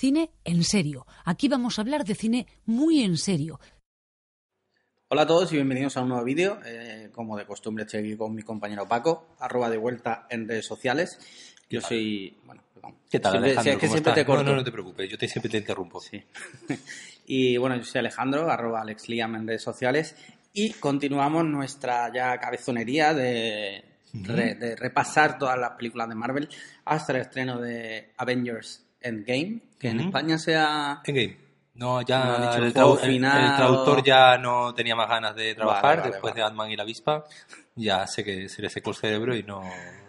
cine 0.00 0.30
en 0.44 0.64
serio. 0.64 1.06
Aquí 1.26 1.46
vamos 1.48 1.78
a 1.78 1.82
hablar 1.82 2.04
de 2.06 2.14
cine 2.14 2.46
muy 2.64 3.02
en 3.02 3.18
serio. 3.18 3.60
Hola 5.08 5.22
a 5.22 5.26
todos 5.26 5.52
y 5.52 5.56
bienvenidos 5.56 5.94
a 5.98 6.00
un 6.00 6.08
nuevo 6.08 6.24
vídeo. 6.24 6.58
Eh, 6.64 7.10
como 7.12 7.36
de 7.36 7.44
costumbre 7.44 7.84
estoy 7.84 8.00
aquí 8.00 8.16
con 8.16 8.34
mi 8.34 8.42
compañero 8.42 8.88
Paco, 8.88 9.34
arroba 9.40 9.68
de 9.68 9.76
vuelta 9.76 10.26
en 10.30 10.48
redes 10.48 10.64
sociales. 10.64 11.18
Yo 11.68 11.82
soy... 11.82 12.38
Bueno, 12.46 12.62
perdón. 12.72 12.96
¿Qué 13.10 13.20
tal, 13.20 13.32
Siempre- 13.32 13.50
Alejandro? 13.50 13.72
es 13.72 13.78
que 13.78 13.86
¿Cómo 13.86 13.92
siempre 13.92 14.10
estás? 14.12 14.14
te 14.14 14.24
corto. 14.26 14.42
No, 14.44 14.50
no, 14.52 14.56
no 14.56 14.64
te 14.64 14.72
preocupes, 14.72 15.10
yo 15.10 15.18
te, 15.18 15.28
siempre 15.28 15.50
te 15.50 15.58
interrumpo. 15.58 16.00
Sí. 16.00 16.24
y 17.26 17.58
bueno, 17.58 17.76
yo 17.76 17.84
soy 17.84 17.98
Alejandro, 17.98 18.50
arroba 18.50 18.80
Alex 18.80 19.06
Liam 19.10 19.34
en 19.34 19.46
redes 19.46 19.62
sociales. 19.62 20.16
Y 20.54 20.70
continuamos 20.74 21.44
nuestra 21.44 22.10
ya 22.12 22.38
cabezonería 22.38 23.12
de, 23.12 23.84
re- 24.14 24.54
de 24.54 24.76
repasar 24.76 25.38
todas 25.38 25.58
las 25.58 25.72
películas 25.72 26.08
de 26.08 26.14
Marvel 26.14 26.48
hasta 26.86 27.12
el 27.12 27.20
estreno 27.20 27.60
de 27.60 28.14
Avengers 28.16 28.86
Endgame, 29.00 29.60
que 29.78 29.88
en. 29.88 30.00
España 30.00 30.38
sea... 30.38 31.00
Endgame. 31.04 31.36
No, 31.74 32.02
ya 32.02 32.24
No 32.24 32.54
el 32.56 32.64
el, 32.64 32.74
trau- 32.74 32.98
el- 33.02 33.10
final 33.10 33.50
el 33.50 33.56
traductor 33.56 33.98
o- 34.00 34.02
ya 34.04 34.36
no 34.36 34.74
tenía 34.74 34.94
más 34.94 35.08
ganas 35.08 35.34
de 35.34 35.54
trabajar 35.54 35.82
Vale, 35.84 36.00
vale, 36.00 36.10
después 36.12 36.32
vale. 36.32 36.42
de 36.42 36.46
Ant-Man 36.48 36.70
y 36.72 36.76
la 36.76 36.82
avispa. 36.82 37.24
Ya 37.76 38.06
sé 38.06 38.22
que 38.24 38.48
se 38.50 38.60
le 38.60 38.68
secó 38.68 38.90
el 38.90 38.96
cerebro 38.96 39.34
y 39.34 39.42
no, 39.42 39.62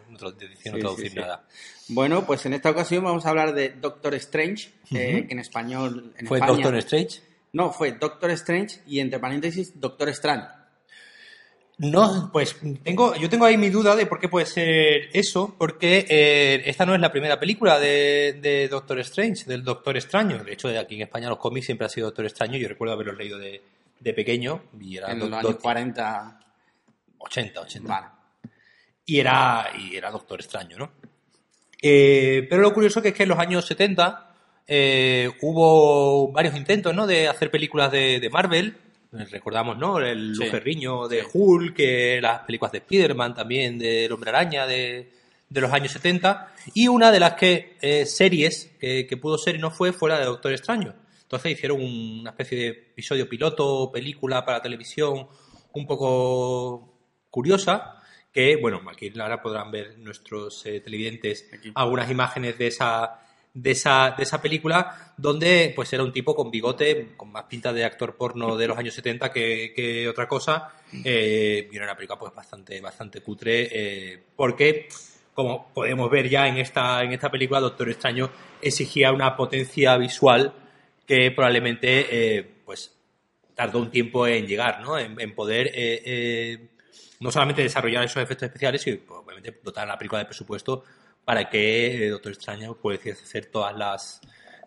no 0.10 0.12
no 0.12 0.18
traducir 0.18 1.08
sí, 1.08 1.10
sí. 1.10 1.20
nada. 1.20 1.44
Bueno, 1.88 2.26
pues 2.26 2.46
en 2.46 2.54
esta 2.54 2.70
ocasión 2.72 3.04
vamos 3.06 3.26
a 3.26 3.30
hablar 3.30 3.54
de 3.54 3.70
Doctor 3.70 4.14
Strange, 4.16 4.72
eh, 4.92 5.26
que 5.28 5.34
en 5.34 5.40
español... 5.40 6.14
En 6.18 6.28
¿Fue 6.28 6.40
España- 6.40 6.54
Doctor 6.54 6.76
Strange? 6.78 7.22
No, 7.54 7.72
fue 7.72 7.94
Doctor 7.94 8.32
Strange 8.32 8.82
y 8.88 9.00
entre 9.00 9.20
paréntesis 9.20 9.80
Doctor 9.80 10.10
Extraño. 10.10 10.48
No, 11.84 12.30
pues 12.32 12.56
tengo, 12.84 13.16
yo 13.16 13.28
tengo 13.28 13.46
ahí 13.46 13.58
mi 13.58 13.70
duda 13.70 13.96
de 13.96 14.06
por 14.06 14.20
qué 14.20 14.30
puede 14.30 14.46
ser 14.46 15.10
eso, 15.14 15.56
porque 15.58 16.06
eh, 16.08 16.62
esta 16.66 16.86
no 16.86 16.94
es 16.94 17.02
la 17.02 17.12
primera 17.12 17.40
película 17.40 17.80
de, 17.80 18.38
de 18.42 18.68
Doctor 18.68 19.00
Strange, 19.00 19.46
del 19.46 19.64
Doctor 19.64 19.98
Extraño. 19.98 20.44
De 20.44 20.54
hecho, 20.54 20.68
aquí 20.80 20.96
en 20.96 21.02
España 21.02 21.28
los 21.30 21.40
cómics 21.40 21.66
siempre 21.66 21.86
ha 21.88 21.90
sido 21.90 22.08
Doctor 22.08 22.26
Extraño. 22.26 22.58
Yo 22.58 22.68
recuerdo 22.68 22.94
haberlos 22.94 23.18
leído 23.18 23.40
de, 23.40 23.64
de 24.00 24.14
pequeño 24.14 24.64
y 24.80 24.98
era 24.98 25.12
En 25.12 25.20
do- 25.20 25.28
los 25.30 25.42
do- 25.42 25.48
años 25.50 25.62
40. 25.62 26.40
80, 27.18 27.62
80. 27.62 27.88
Vale. 27.90 28.08
y 29.06 29.20
era, 29.20 29.72
y 29.78 29.96
era 29.96 30.12
Doctor 30.12 30.40
Extraño, 30.40 30.78
¿no? 30.78 30.92
Eh, 31.82 32.46
pero 32.50 32.62
lo 32.62 32.74
curioso 32.74 33.02
que 33.02 33.08
es 33.10 33.14
que 33.16 33.24
en 33.24 33.30
los 33.30 33.40
años 33.40 33.66
70 33.66 34.36
eh, 34.68 35.32
hubo 35.42 36.32
varios 36.32 36.56
intentos, 36.56 36.94
¿no? 36.94 37.08
De 37.08 37.28
hacer 37.28 37.50
películas 37.50 37.92
de, 37.92 38.20
de 38.20 38.30
Marvel. 38.30 38.78
Recordamos, 39.12 39.78
¿no? 39.78 40.00
El 40.00 40.36
Sí. 40.36 40.44
De 41.10 41.22
Sí. 41.24 41.28
Hulk, 41.34 41.76
que 41.76 42.20
las 42.22 42.40
películas 42.44 42.72
de 42.72 42.78
Spider-Man 42.80 43.34
también, 43.36 43.78
del 43.78 44.12
Hombre 44.12 44.30
Araña 44.30 44.66
de, 44.66 45.12
de 45.50 45.62
los 45.62 45.72
años 45.74 45.92
70. 45.92 46.54
Y 46.74 46.88
una 46.88 47.12
de 47.12 47.20
las 47.20 47.34
que 47.34 47.76
eh, 47.82 48.06
series 48.06 48.72
que, 48.80 49.06
que 49.08 49.18
pudo 49.18 49.38
ser 49.38 49.56
y 49.56 49.60
no 49.60 49.70
fue, 49.72 49.92
fue 49.92 50.10
la 50.10 50.20
de 50.20 50.26
Doctor 50.26 50.54
Extraño. 50.54 50.94
Entonces 51.24 51.52
hicieron 51.54 51.82
un- 51.82 52.20
una 52.22 52.30
especie 52.32 52.58
de 52.58 52.68
episodio 52.70 53.28
piloto, 53.28 53.90
película 53.92 54.44
para 54.46 54.62
televisión, 54.62 55.28
un 55.74 55.86
poco 55.88 56.94
curiosa, 57.30 58.02
que, 58.34 58.56
bueno, 58.58 58.82
aquí 58.90 59.12
ahora 59.20 59.42
podrán 59.42 59.72
ver 59.72 59.98
nuestros 60.00 60.66
eh, 60.66 60.80
televidentes 60.82 61.50
Aquí. 61.54 61.72
algunas 61.76 62.10
imágenes 62.10 62.58
de 62.58 62.68
esa, 62.68 63.20
de 63.54 63.72
esa, 63.72 64.14
de 64.18 64.24
esa 64.24 64.42
película, 64.42 65.14
donde 65.18 65.74
pues 65.76 65.92
era 65.94 66.04
un 66.04 66.14
tipo 66.14 66.36
con 66.36 66.50
bigote, 66.50 67.14
con 67.18 67.32
más 67.32 67.44
pinta 67.44 67.74
de 67.74 67.84
actor 67.84 68.16
porno 68.16 68.56
de 68.56 68.68
los 68.68 68.78
años 68.78 68.94
70 68.94 69.32
que, 69.32 69.74
que 69.76 70.08
otra 70.08 70.28
cosa, 70.28 70.74
eh, 71.04 71.68
y 71.72 71.76
era 71.76 71.86
una 71.86 71.96
película 71.96 72.18
pues 72.18 72.34
bastante, 72.34 72.80
bastante 72.80 73.22
cutre, 73.22 73.70
eh, 73.72 74.24
porque 74.36 74.88
como 75.34 75.72
podemos 75.74 76.10
ver 76.10 76.30
ya 76.30 76.48
en 76.48 76.58
esta, 76.58 77.04
en 77.04 77.12
esta 77.12 77.30
película, 77.30 77.60
Doctor 77.60 77.90
Extraño 77.90 78.30
exigía 78.62 79.12
una 79.12 79.36
potencia 79.36 79.98
visual 79.98 80.54
que 81.06 81.32
probablemente 81.32 82.38
eh, 82.38 82.62
pues 82.66 82.96
tardó 83.56 83.80
un 83.80 83.92
tiempo 83.92 84.28
en 84.28 84.48
llegar, 84.48 84.82
¿no? 84.82 84.98
En, 84.98 85.36
poder 85.36 85.72
eh, 85.74 86.70
no 87.20 87.32
solamente 87.32 87.64
desarrollar 87.64 88.04
esos 88.04 88.22
efectos 88.24 88.48
especiales, 88.48 88.82
sino 88.82 88.98
pues, 89.06 89.20
obviamente 89.24 89.60
dotar 89.64 89.84
a 89.84 89.94
la 89.94 89.98
película 89.98 90.20
de 90.20 90.26
presupuesto 90.26 90.84
para 91.32 91.50
que 91.50 92.08
eh, 92.08 92.10
Doctor 92.10 92.34
Extraño 92.34 92.76
pudiese 92.76 93.14
hacer 93.14 93.46
todas 93.46 93.74
las 93.74 94.20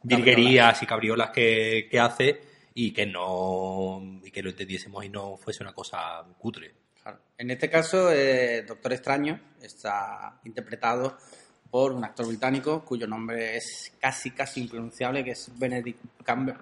virguerías 0.02 0.82
y 0.82 0.86
cabriolas 0.86 1.28
que, 1.28 1.86
que 1.91 2.00
hace 2.00 2.41
y 2.72 2.91
que 2.91 3.04
no 3.04 4.00
y 4.25 4.30
que 4.30 4.42
lo 4.42 4.48
entendiésemos 4.48 5.04
y 5.04 5.10
no 5.10 5.36
fuese 5.36 5.62
una 5.62 5.75
cosa 5.75 6.25
cutre. 6.38 6.72
Claro. 7.02 7.19
En 7.36 7.50
este 7.50 7.69
caso, 7.69 8.10
eh, 8.10 8.62
Doctor 8.66 8.94
Extraño 8.94 9.38
está 9.60 10.41
interpretado 10.47 11.19
por 11.70 11.92
un 11.92 12.02
actor 12.02 12.26
británico 12.28 12.82
cuyo 12.82 13.06
nombre 13.06 13.58
es 13.58 13.92
casi, 14.00 14.31
casi 14.31 14.62
impronunciable, 14.62 15.22
que 15.22 15.32
es 15.32 15.50
Benedict, 15.58 16.00
Cumber- 16.26 16.56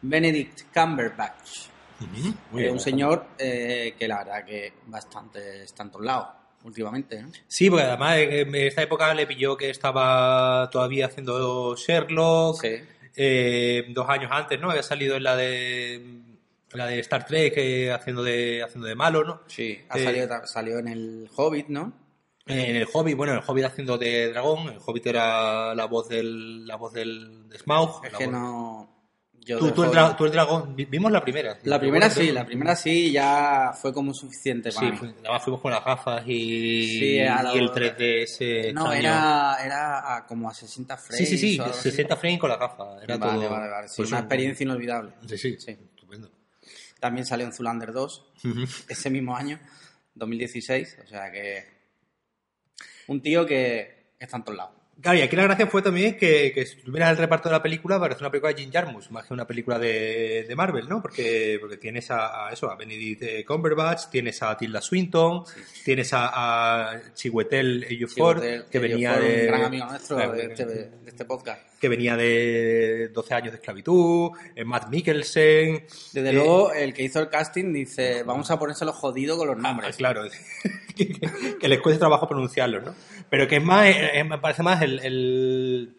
Benedict 0.00 0.62
Cumberbatch. 0.72 1.66
Muy 2.00 2.30
Eh, 2.30 2.64
bien, 2.64 2.70
un 2.72 2.80
señor 2.80 3.26
eh, 3.38 3.94
que 3.98 4.08
la 4.08 4.24
verdad 4.24 4.46
que 4.46 4.72
bastante 4.86 5.64
está 5.64 5.82
en 5.82 5.90
todos 5.90 6.06
lados 6.06 6.28
últimamente. 6.64 7.22
¿no? 7.22 7.30
Sí, 7.48 7.68
porque 7.70 7.84
además 7.84 8.16
en 8.18 8.32
en 8.32 8.54
esta 8.54 8.82
época 8.82 9.12
le 9.14 9.26
pilló 9.26 9.56
que 9.56 9.70
estaba 9.70 10.68
todavía 10.70 11.06
haciendo 11.06 11.74
Sherlock. 11.76 12.60
Sí. 12.60 12.76
Eh, 13.16 13.86
dos 13.90 14.08
años 14.08 14.30
antes, 14.32 14.58
¿no? 14.60 14.70
Había 14.70 14.82
salido 14.82 15.16
en 15.16 15.22
la 15.22 15.36
de 15.36 16.20
la 16.72 16.86
de 16.86 16.98
Star 17.00 17.26
Trek 17.26 17.52
eh, 17.56 17.92
haciendo 17.92 18.22
de 18.22 18.62
haciendo 18.62 18.86
de 18.88 18.94
malo, 18.94 19.22
¿no? 19.24 19.42
Sí, 19.46 19.78
ha 19.90 19.98
Eh, 19.98 20.04
salido, 20.04 20.46
salió 20.46 20.78
en 20.78 20.88
el 20.88 21.28
Hobbit, 21.36 21.68
¿no? 21.68 21.92
En 22.46 22.76
el 22.76 22.88
Hobbit, 22.92 23.16
bueno, 23.16 23.34
en 23.34 23.38
el 23.40 23.44
Hobbit 23.46 23.64
haciendo 23.66 23.98
de 23.98 24.30
dragón, 24.32 24.68
el 24.70 24.78
Hobbit 24.84 25.06
era 25.06 25.74
la 25.74 25.84
voz 25.84 26.08
del 26.08 26.66
la 26.66 26.76
voz 26.76 26.92
del 26.94 27.48
de 27.50 27.58
Smaug. 27.58 28.04
Es 28.04 28.12
que 28.16 28.24
voz- 28.24 28.32
no. 28.32 29.01
Yo 29.44 29.58
Tú, 29.58 29.66
el 29.66 29.72
Hobbit- 29.74 29.90
dra- 29.92 30.16
tú 30.16 30.24
el 30.24 30.30
dragón, 30.30 30.76
vi- 30.76 30.84
vimos 30.84 31.10
la 31.10 31.20
primera. 31.20 31.58
La 31.64 31.80
primera 31.80 32.08
sí, 32.08 32.30
la 32.30 32.46
primera 32.46 32.76
sí, 32.76 33.10
ya 33.10 33.72
fue 33.74 33.92
como 33.92 34.14
suficiente 34.14 34.70
para 34.70 34.96
Sí, 34.96 35.04
mí. 35.04 35.14
además 35.18 35.42
fuimos 35.42 35.60
con 35.60 35.72
las 35.72 35.84
gafas 35.84 36.22
y, 36.26 36.28
Sí, 36.98 37.04
y 37.16 37.18
el 37.58 37.70
3D 37.72 38.22
ese 38.22 38.72
No, 38.72 38.82
extraño. 38.92 38.94
era, 39.00 39.56
era 39.64 40.16
a 40.16 40.26
como 40.26 40.48
a 40.48 40.54
60 40.54 40.96
frames. 40.96 41.18
Sí, 41.28 41.36
sí, 41.36 41.38
sí, 41.38 41.58
o 41.58 41.64
algo 41.64 41.74
así. 41.74 41.90
60 41.90 42.16
frames 42.16 42.38
con 42.38 42.50
las 42.50 42.58
gafas. 42.60 43.02
Era 43.02 43.16
Vale, 43.16 43.32
todo- 43.40 43.50
vale, 43.50 43.68
vale. 43.68 43.88
Sí, 43.88 44.02
una 44.02 44.18
experiencia 44.20 44.62
inolvidable. 44.64 45.12
Sí, 45.26 45.36
sí, 45.38 45.56
Sí. 45.58 45.70
estupendo. 45.72 46.30
También 47.00 47.26
salió 47.26 47.44
en 47.44 47.52
Zulander 47.52 47.92
2 47.92 48.24
Ujú. 48.44 48.60
ese 48.88 49.10
mismo 49.10 49.36
año, 49.36 49.58
2016. 50.14 50.98
O 51.04 51.06
sea 51.08 51.32
que. 51.32 51.66
Un 53.08 53.20
tío 53.20 53.44
que 53.44 54.12
está 54.20 54.36
en 54.36 54.44
todos 54.44 54.56
lados. 54.56 54.74
Claro, 55.00 55.18
y 55.18 55.22
aquí 55.22 55.34
la 55.34 55.42
gracia 55.44 55.66
fue 55.66 55.82
también 55.82 56.16
que, 56.16 56.52
que 56.54 56.64
si 56.64 56.76
tú 56.76 56.92
miras 56.92 57.10
el 57.10 57.16
reparto 57.16 57.48
de 57.48 57.54
la 57.54 57.62
película, 57.62 57.98
parece 57.98 58.20
una 58.20 58.30
película 58.30 58.52
de 58.52 58.60
Jim 58.62 58.70
Jarmusch, 58.72 59.10
más 59.10 59.26
que 59.26 59.34
una 59.34 59.46
película 59.46 59.76
de, 59.78 60.44
de 60.46 60.54
Marvel, 60.54 60.88
¿no? 60.88 61.02
Porque, 61.02 61.56
porque 61.60 61.76
tienes 61.76 62.08
a, 62.12 62.46
a 62.46 62.52
eso, 62.52 62.70
a 62.70 62.76
Benedict 62.76 63.22
eh, 63.22 63.44
Cumberbatch, 63.44 64.10
tienes 64.10 64.40
a 64.44 64.56
Tilda 64.56 64.80
Swinton, 64.80 65.42
tienes 65.84 66.12
a, 66.12 66.90
a 66.92 67.00
Chiwetel 67.14 67.82
Ejiofor, 67.84 68.36
Chiwetel 68.40 68.64
que 68.70 68.78
venía 68.78 69.14
Ejiofor, 69.14 69.28
de... 69.32 69.40
Un 69.40 69.46
gran 69.48 69.62
amigo 69.64 69.86
nuestro 69.86 70.16
Claro, 70.16 70.32
de 70.34 70.44
este, 70.44 70.66
de 70.66 70.90
este 71.06 71.24
podcast. 71.24 71.60
que 71.80 71.88
venía 71.88 72.16
de 72.16 73.08
12 73.12 73.34
años 73.34 73.50
de 73.52 73.56
esclavitud, 73.56 74.30
eh, 74.54 74.64
Matt 74.64 74.88
Mikkelsen... 74.88 75.84
Desde 76.12 76.30
eh, 76.30 76.32
luego, 76.32 76.72
el 76.72 76.94
que 76.94 77.02
hizo 77.02 77.18
el 77.18 77.28
casting 77.28 77.72
dice: 77.72 78.22
Vamos 78.22 78.50
a 78.52 78.58
ponérselo 78.58 78.92
jodido 78.92 79.36
con 79.36 79.48
los 79.48 79.56
Ah, 79.56 79.62
nombres. 79.62 79.96
claro, 79.96 80.22
que, 80.96 81.18
que 81.58 81.68
les 81.68 81.80
cueste 81.80 81.98
trabajo 81.98 82.28
pronunciarlos, 82.28 82.84
¿no? 82.84 82.94
Pero 83.30 83.48
que 83.48 83.56
es 83.56 83.64
más, 83.64 83.86
eh, 83.88 84.22
me 84.24 84.36
parece 84.38 84.62
más 84.62 84.81
el, 84.82 84.98
el, 85.00 85.96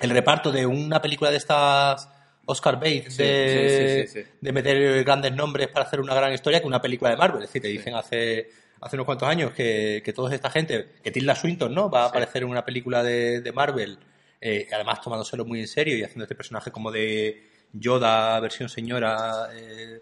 el 0.00 0.10
reparto 0.10 0.50
de 0.52 0.66
una 0.66 1.00
película 1.00 1.30
de 1.30 1.36
estas 1.36 2.08
Oscar 2.46 2.76
Bates 2.76 3.14
Sí, 3.14 3.22
de, 3.22 4.06
sí, 4.06 4.12
sí, 4.12 4.20
sí, 4.20 4.24
sí. 4.24 4.30
de 4.40 4.52
meter 4.52 5.04
grandes 5.04 5.32
nombres 5.32 5.68
para 5.68 5.84
hacer 5.86 6.00
una 6.00 6.14
gran 6.14 6.32
historia 6.32 6.60
que 6.60 6.66
una 6.66 6.80
película 6.82 7.10
de 7.10 7.16
Marvel. 7.16 7.42
Es 7.42 7.48
decir, 7.50 7.62
te 7.62 7.68
dicen 7.68 7.94
hace, 7.94 8.50
hace 8.80 8.96
unos 8.96 9.04
cuantos 9.06 9.28
años 9.28 9.52
que, 9.52 10.02
que 10.04 10.12
toda 10.12 10.34
esta 10.34 10.50
gente, 10.50 10.94
que 11.02 11.10
Tilda 11.10 11.34
Swinton, 11.34 11.74
¿no? 11.74 11.90
Va 11.90 12.04
a 12.04 12.06
aparecer 12.08 12.42
en 12.42 12.48
una 12.48 12.64
película 12.64 13.02
de, 13.02 13.40
de 13.42 13.52
Marvel, 13.52 13.98
eh, 14.40 14.66
además 14.72 15.00
tomándoselo 15.02 15.44
muy 15.44 15.60
en 15.60 15.68
serio 15.68 15.96
y 15.96 16.02
haciendo 16.02 16.24
este 16.24 16.34
personaje 16.34 16.70
como 16.70 16.90
de 16.90 17.42
Yoda, 17.72 18.40
versión 18.40 18.68
señora. 18.68 19.48
eh, 19.54 20.00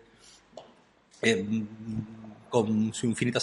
eh, 1.23 1.45
con 2.49 2.95
su 2.95 3.07
infinita 3.07 3.41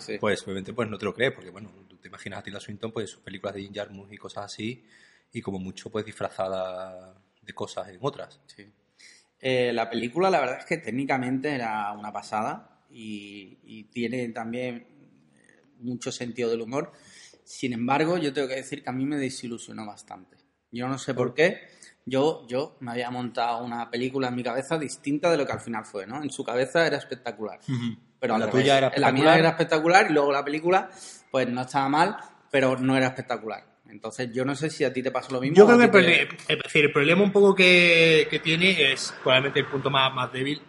sí. 0.00 0.16
pues 0.18 0.42
obviamente 0.44 0.72
pues 0.72 0.88
no 0.88 0.96
te 0.98 1.04
lo 1.04 1.14
crees, 1.14 1.32
porque 1.32 1.50
bueno, 1.50 1.70
te 2.02 2.08
imaginas 2.08 2.40
a 2.40 2.42
Tilda 2.42 2.60
Swinton, 2.60 2.92
pues 2.92 3.10
sus 3.10 3.22
películas 3.22 3.54
de 3.54 3.62
Jim 3.62 3.72
Jarmusch 3.72 4.12
y 4.12 4.18
cosas 4.18 4.44
así, 4.46 4.84
y 5.32 5.40
como 5.40 5.58
mucho 5.58 5.90
pues 5.90 6.04
disfrazada 6.04 7.14
de 7.40 7.52
cosas 7.54 7.88
en 7.88 7.98
otras. 8.00 8.40
Sí. 8.46 8.70
Eh, 9.40 9.72
la 9.72 9.88
película, 9.88 10.28
la 10.30 10.40
verdad 10.40 10.58
es 10.58 10.66
que 10.66 10.76
técnicamente 10.76 11.54
era 11.54 11.92
una 11.92 12.12
pasada 12.12 12.84
y, 12.90 13.58
y 13.64 13.84
tiene 13.84 14.28
también 14.28 14.86
eh, 15.34 15.62
mucho 15.78 16.12
sentido 16.12 16.50
del 16.50 16.60
humor. 16.60 16.92
Sin 17.44 17.72
embargo, 17.72 18.18
yo 18.18 18.32
tengo 18.32 18.48
que 18.48 18.56
decir 18.56 18.82
que 18.82 18.90
a 18.90 18.92
mí 18.92 19.04
me 19.04 19.16
desilusionó 19.16 19.86
bastante. 19.86 20.36
Yo 20.70 20.88
no 20.88 20.98
sé 20.98 21.14
por 21.14 21.34
qué. 21.34 21.68
Yo, 22.04 22.44
yo 22.48 22.76
me 22.80 22.90
había 22.92 23.10
montado 23.10 23.64
una 23.64 23.90
película 23.90 24.28
en 24.28 24.34
mi 24.34 24.42
cabeza 24.42 24.76
distinta 24.78 25.30
de 25.30 25.36
lo 25.36 25.46
que 25.46 25.52
al 25.52 25.60
final 25.60 25.84
fue, 25.84 26.06
¿no? 26.06 26.22
En 26.22 26.30
su 26.30 26.42
cabeza 26.44 26.86
era 26.86 26.96
espectacular. 26.96 27.60
Pero 28.18 28.38
La 28.38 28.50
tuya 28.50 28.78
era 28.78 28.92
La 28.96 29.12
mía 29.12 29.22
espectacular. 29.34 29.38
era 29.38 29.48
espectacular 29.50 30.06
y 30.10 30.12
luego 30.12 30.32
la 30.32 30.44
película, 30.44 30.90
pues 31.30 31.48
no 31.48 31.62
estaba 31.62 31.88
mal, 31.88 32.16
pero 32.50 32.76
no 32.78 32.96
era 32.96 33.06
espectacular. 33.08 33.64
Entonces, 33.88 34.30
yo 34.32 34.44
no 34.44 34.54
sé 34.54 34.70
si 34.70 34.84
a 34.84 34.92
ti 34.92 35.02
te 35.02 35.10
pasa 35.10 35.30
lo 35.32 35.40
mismo. 35.40 35.56
Yo 35.56 35.66
creo 35.66 35.78
que 35.78 35.84
el, 35.84 35.90
te- 35.90 35.98
problema- 35.98 36.36
es 36.48 36.58
decir, 36.62 36.84
el 36.86 36.92
problema 36.92 37.22
un 37.22 37.32
poco 37.32 37.54
que, 37.54 38.26
que 38.30 38.38
tiene 38.40 38.92
es 38.92 39.14
probablemente 39.22 39.60
el 39.60 39.66
punto 39.66 39.90
más, 39.90 40.12
más 40.14 40.32
débil 40.32 40.60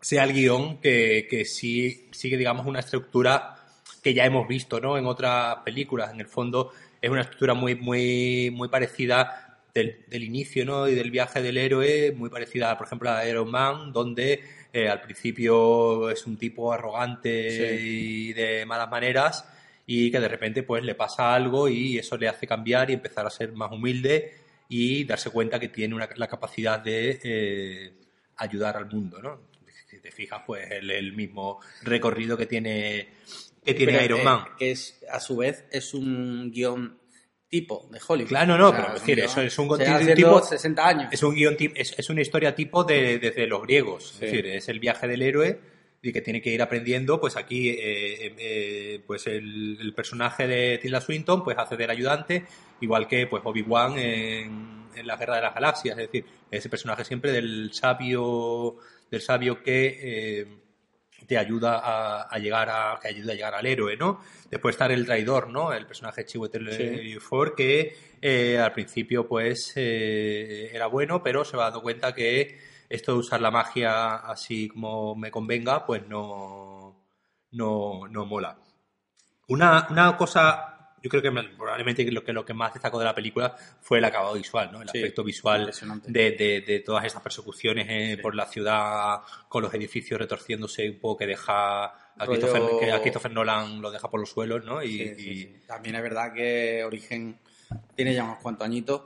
sea 0.00 0.24
el 0.24 0.32
guion, 0.32 0.78
que, 0.80 1.26
que 1.28 1.44
sí 1.44 2.08
sigue, 2.12 2.36
digamos, 2.36 2.66
una 2.66 2.80
estructura 2.80 3.56
que 4.02 4.14
ya 4.14 4.24
hemos 4.24 4.46
visto 4.48 4.80
¿no? 4.80 4.96
en 4.96 5.06
otras 5.06 5.56
películas. 5.64 6.12
En 6.14 6.20
el 6.20 6.26
fondo 6.28 6.72
es 7.02 7.10
una 7.10 7.20
estructura 7.22 7.54
muy, 7.54 7.74
muy, 7.74 8.50
muy 8.52 8.68
parecida 8.68 9.47
del, 9.74 10.04
del 10.08 10.22
inicio 10.24 10.64
¿no? 10.64 10.88
y 10.88 10.94
del 10.94 11.10
viaje 11.10 11.42
del 11.42 11.56
héroe, 11.56 12.12
muy 12.12 12.30
parecida, 12.30 12.76
por 12.76 12.86
ejemplo, 12.86 13.10
a 13.10 13.26
Iron 13.28 13.50
Man, 13.50 13.92
donde 13.92 14.40
eh, 14.72 14.88
al 14.88 15.00
principio 15.00 16.10
es 16.10 16.26
un 16.26 16.36
tipo 16.36 16.72
arrogante 16.72 17.78
y 17.80 18.32
de 18.32 18.64
malas 18.66 18.90
maneras 18.90 19.44
y 19.86 20.10
que 20.10 20.20
de 20.20 20.28
repente 20.28 20.62
pues 20.62 20.82
le 20.84 20.94
pasa 20.94 21.34
algo 21.34 21.68
y 21.68 21.98
eso 21.98 22.16
le 22.16 22.28
hace 22.28 22.46
cambiar 22.46 22.90
y 22.90 22.94
empezar 22.94 23.26
a 23.26 23.30
ser 23.30 23.52
más 23.52 23.70
humilde 23.72 24.34
y 24.68 25.04
darse 25.04 25.30
cuenta 25.30 25.58
que 25.58 25.68
tiene 25.68 25.94
una- 25.94 26.08
la 26.16 26.26
capacidad 26.28 26.78
de 26.80 27.18
eh, 27.22 27.92
ayudar 28.36 28.76
al 28.76 28.86
mundo, 28.86 29.20
¿no? 29.22 29.40
Si 29.90 29.98
te 30.00 30.10
fijas, 30.10 30.42
pues 30.46 30.70
el, 30.70 30.90
el 30.90 31.14
mismo 31.14 31.60
recorrido 31.82 32.36
que 32.36 32.44
tiene 32.46 33.08
que 33.64 33.72
tiene 33.74 33.92
Pero, 33.94 34.04
Iron 34.04 34.20
eh, 34.20 34.24
Man. 34.24 34.44
que 34.58 34.70
es, 34.72 35.02
a 35.10 35.18
su 35.20 35.38
vez 35.38 35.64
es 35.70 35.94
un 35.94 36.50
guion 36.52 36.98
tipo 37.48 37.88
de 37.90 37.98
Hollywood. 38.06 38.28
Claro, 38.28 38.58
no, 38.58 38.68
O 38.68 38.70
sea, 38.72 38.80
pero 38.82 38.94
es 38.94 39.00
decir, 39.00 39.16
guión- 39.16 39.24
eso 39.26 39.40
es 39.42 39.58
un 39.58 39.68
haciendo 40.04 40.14
tipo- 40.14 40.42
60 40.42 40.86
años. 40.88 41.08
Es 41.12 41.22
un 41.22 41.34
guion 41.34 41.56
es, 41.74 41.94
es 41.98 42.10
una 42.10 42.20
historia 42.20 42.54
tipo 42.54 42.84
de, 42.84 43.18
desde 43.18 43.46
los 43.46 43.62
griegos. 43.62 44.08
Sí. 44.18 44.24
Es 44.26 44.30
decir, 44.32 44.46
es 44.46 44.68
el 44.68 44.80
viaje 44.80 45.08
del 45.08 45.22
héroe 45.22 45.58
y 46.02 46.12
que 46.12 46.20
tiene 46.20 46.40
que 46.42 46.50
ir 46.50 46.60
aprendiendo. 46.62 47.20
Pues 47.20 47.36
aquí, 47.36 47.70
eh, 47.70 47.76
eh, 47.80 48.34
eh, 48.38 49.00
pues 49.06 49.26
el, 49.26 49.78
el 49.80 49.94
personaje 49.94 50.46
de 50.46 50.78
Tilda 50.78 51.00
Swinton, 51.00 51.42
pues 51.42 51.56
hace 51.58 51.76
del 51.76 51.90
ayudante, 51.90 52.44
igual 52.80 53.08
que 53.08 53.26
pues 53.26 53.42
Obi-Wan 53.44 53.98
en, 53.98 54.84
en 54.94 55.06
la 55.06 55.16
Guerra 55.16 55.36
de 55.36 55.42
las 55.42 55.54
Galaxias. 55.54 55.98
Es 55.98 56.06
decir, 56.10 56.24
ese 56.50 56.68
personaje 56.68 57.04
siempre 57.04 57.32
del 57.32 57.72
sabio, 57.72 58.76
del 59.10 59.20
sabio 59.22 59.62
que 59.62 59.98
eh, 60.02 60.46
te 61.28 61.36
ayuda 61.36 61.78
a, 61.78 62.22
a 62.22 62.38
llegar 62.38 62.70
a 62.70 62.98
que 63.00 63.08
ayuda 63.08 63.32
a 63.32 63.36
llegar 63.36 63.54
al 63.54 63.66
héroe, 63.66 63.96
¿no? 63.96 64.20
Después 64.50 64.74
estar 64.74 64.90
el 64.90 65.04
traidor, 65.04 65.50
¿no? 65.50 65.72
El 65.74 65.86
personaje 65.86 66.24
Chiwetel 66.24 66.72
Sí. 66.72 66.82
Ejiofor 66.82 67.54
que 67.54 67.94
eh, 68.20 68.58
al 68.58 68.72
principio 68.72 69.28
pues 69.28 69.72
eh, 69.76 70.70
era 70.72 70.86
bueno, 70.86 71.22
pero 71.22 71.44
se 71.44 71.56
va 71.56 71.64
dando 71.64 71.82
cuenta 71.82 72.14
que 72.14 72.58
esto 72.88 73.12
de 73.12 73.18
usar 73.18 73.42
la 73.42 73.50
magia 73.50 74.16
así 74.16 74.68
como 74.68 75.14
me 75.14 75.30
convenga, 75.30 75.84
pues 75.84 76.08
no 76.08 76.96
no, 77.52 78.08
no 78.08 78.26
mola. 78.26 78.58
Una, 79.48 79.86
una 79.90 80.16
cosa, 80.16 80.77
yo 81.02 81.10
creo 81.10 81.22
que 81.22 81.30
me- 81.30 81.44
probablemente 81.44 82.10
lo 82.10 82.24
que, 82.24 82.32
lo 82.32 82.44
que 82.44 82.54
más 82.54 82.72
destacó 82.74 82.98
de 82.98 83.04
la 83.04 83.14
película 83.14 83.54
fue 83.80 83.98
el 83.98 84.04
acabado 84.04 84.34
visual, 84.34 84.70
¿no? 84.72 84.82
El 84.82 84.88
Sí, 84.88 84.98
aspecto 84.98 85.22
visual 85.24 85.72
de, 86.06 86.30
de- 86.32 86.60
de 86.66 86.80
todas 86.80 87.04
estas 87.04 87.22
persecuciones 87.22 87.86
eh, 87.88 88.18
por 88.20 88.34
la 88.34 88.46
ciudad, 88.46 89.20
con 89.48 89.62
los 89.62 89.72
edificios 89.74 90.18
retorciéndose 90.18 90.88
un 90.90 90.98
poco 90.98 91.18
que 91.18 91.26
deja 91.26 91.84
a, 91.84 92.24
Rollo- 92.26 92.30
Christopher, 92.40 92.76
que 92.78 92.92
a 92.92 93.00
Christopher 93.00 93.30
Nolan 93.32 93.80
lo 93.80 93.90
deja 93.90 94.08
por 94.10 94.20
los 94.20 94.30
suelos, 94.30 94.64
¿no? 94.64 94.82
Y, 94.82 94.88
Sí, 95.16 95.30
y-. 95.30 95.66
También 95.66 95.94
es 95.96 96.02
verdad 96.02 96.32
que 96.32 96.82
Origen 96.84 97.38
tiene 97.94 98.14
ya 98.14 98.24
unos 98.24 98.38
cuantos 98.38 98.64
añitos 98.66 99.02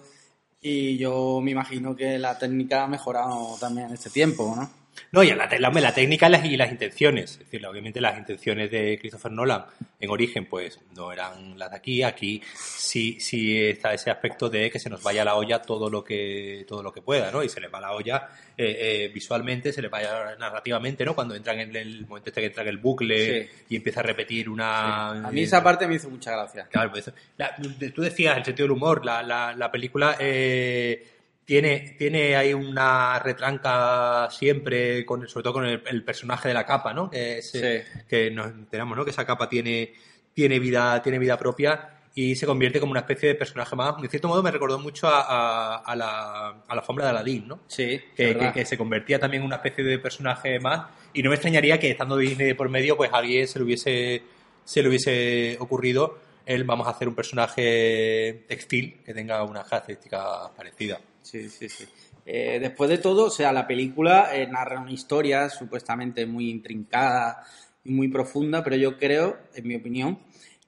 y 0.61 0.97
yo 0.97 1.41
me 1.43 1.51
imagino 1.51 1.97
que 1.97 2.19
la 2.19 2.39
técnica 2.39 2.85
ha 2.85 2.87
mejorado 2.87 3.57
también 3.61 3.89
en 3.89 3.95
este 3.95 4.11
tiempo, 4.11 4.55
¿no? 4.57 4.82
No, 5.11 5.23
y 5.23 5.31
la, 5.33 5.49
la, 5.59 5.71
la 5.71 5.95
técnica 5.95 6.29
y 6.29 6.31
las, 6.31 6.45
y 6.45 6.57
las 6.57 6.71
intenciones. 6.71 7.33
Es 7.33 7.39
decir, 7.41 7.67
obviamente 7.67 8.01
las 8.01 8.19
intenciones 8.19 8.71
de 8.71 8.99
Christopher 8.99 9.33
Nolan 9.33 9.65
en 10.01 10.11
origen, 10.11 10.47
pues 10.47 10.79
no 10.97 11.13
eran 11.13 11.59
las 11.59 11.71
de 11.71 11.77
aquí. 11.77 12.03
Aquí 12.03 12.43
sí, 12.55 13.19
sí 13.21 13.63
está 13.63 13.93
ese 13.95 14.11
aspecto 14.11 14.49
de 14.49 14.71
que 14.71 14.79
se 14.79 14.89
nos 14.91 15.03
vaya 15.03 15.25
la 15.25 15.35
olla 15.37 15.61
todo 15.63 15.89
lo 15.91 16.03
que, 16.03 16.65
todo 16.69 16.83
lo 16.83 16.93
que 16.93 17.03
pueda, 17.03 17.31
¿no? 17.31 17.43
Y 17.43 17.49
se 17.49 17.61
les 17.61 17.73
va 17.73 17.81
la 17.81 17.93
olla 17.93 18.29
eh, 18.57 19.05
eh, 19.07 19.11
visualmente, 19.15 19.73
se 19.73 19.83
les 19.83 19.91
vaya 19.91 20.35
narrativamente, 20.39 21.05
¿no? 21.05 21.15
Cuando 21.15 21.35
entran 21.35 21.61
en 21.61 21.75
el 21.77 22.07
momento 22.07 22.31
este 22.31 22.41
que 22.41 22.47
entra 22.49 22.63
en 22.63 22.69
el 22.71 22.79
bucle 22.79 23.43
Sí. 23.43 23.51
y 23.71 23.77
empieza 23.77 24.01
a 24.01 24.05
repetir 24.05 24.49
una. 24.49 25.27
A 25.29 25.31
mí 25.31 25.43
esa 25.43 25.63
parte 25.63 25.87
me 25.87 25.95
hizo 25.97 26.09
mucha 26.11 26.33
gracia. 26.33 26.67
Claro, 26.71 26.91
pues. 26.91 27.11
La- 27.37 27.55
tú 27.95 28.03
decías 28.03 28.37
el 28.37 28.45
sentido 28.45 28.65
del 28.65 28.73
humor, 28.73 29.05
la, 29.05 29.23
la, 29.23 29.55
la 29.55 29.71
película 29.71 30.17
eh, 30.19 31.07
tiene, 31.45 31.97
tiene 31.99 32.37
ahí 32.37 32.55
una 32.55 33.19
retranca 33.19 34.29
siempre, 34.31 35.05
con, 35.05 35.29
sobre 35.29 35.43
todo 35.43 35.53
con 35.55 35.67
el, 35.67 35.83
el 35.87 36.05
personaje 36.05 36.49
de 36.49 36.55
la 36.55 36.65
capa, 36.65 36.95
¿no? 36.95 37.11
Que, 37.11 37.39
es, 37.39 37.55
eh, 37.55 37.85
que 38.09 38.31
nos 38.31 38.47
enteramos, 38.47 38.97
¿no? 38.97 39.05
Que 39.05 39.11
esa 39.11 39.27
capa 39.27 39.49
tiene, 39.49 39.93
tiene, 40.33 40.59
vida, 40.59 41.03
tiene 41.03 41.19
vida 41.19 41.37
propia 41.39 41.99
y 42.15 42.37
se 42.37 42.47
convierte 42.47 42.79
como 42.79 42.91
una 42.91 43.01
especie 43.01 43.31
de 43.31 43.35
personaje 43.35 43.75
más. 43.75 44.01
De 44.01 44.09
cierto 44.09 44.29
modo 44.29 44.43
me 44.43 44.51
recordó 44.51 44.79
mucho 44.79 45.09
a, 45.09 45.23
a, 45.23 45.77
a 45.79 45.97
la, 45.97 46.49
a 46.49 46.75
la 46.75 46.81
alfombra 46.81 47.07
de 47.07 47.11
Aladín, 47.11 47.49
¿no? 47.49 47.61
Sí, 47.67 48.01
que, 48.15 48.65
se 48.65 48.79
convertía 48.79 49.19
también 49.19 49.43
en 49.43 49.47
una 49.47 49.57
especie 49.57 49.85
de 49.85 49.99
personaje 49.99 50.61
más 50.61 50.87
y 51.13 51.23
no 51.23 51.31
me 51.31 51.37
extrañaría 51.37 51.79
que 51.81 51.91
estando 51.91 52.17
Disney 52.17 52.55
por 52.55 52.69
medio 52.69 52.97
pues 52.97 53.13
a 53.13 53.17
alguien 53.17 53.49
se 53.49 53.59
le 53.59 53.65
hubiese 53.65 54.23
se 54.65 54.83
le 54.83 54.89
hubiese 54.89 55.57
ocurrido 55.59 56.19
el 56.47 56.65
vamos 56.65 56.87
a 56.87 56.91
hacer 56.91 57.09
un 57.09 57.15
personaje 57.15 58.45
textil 58.47 59.01
que 59.05 59.13
tenga 59.13 59.43
una 59.43 59.65
característica 59.65 60.51
parecida 60.57 61.01
Sí, 61.23 61.49
sí, 61.49 61.69
sí. 61.69 61.85
Eh, 62.25 62.59
después 62.61 62.89
de 62.91 62.99
todo, 62.99 63.27
o 63.27 63.31
sea, 63.31 63.53
la 63.53 63.67
película 63.67 64.37
eh, 64.37 64.47
narra 64.47 64.81
una 64.81 64.93
historia 64.93 65.49
supuestamente 65.49 66.27
muy 66.27 66.51
intrincada 66.51 67.45
y 67.85 67.93
muy 67.93 68.09
profunda, 68.09 68.63
pero 68.63 68.77
yo 68.77 68.97
creo, 68.97 69.39
en 69.55 69.67
mi 69.67 69.75
opinión, 69.75 70.19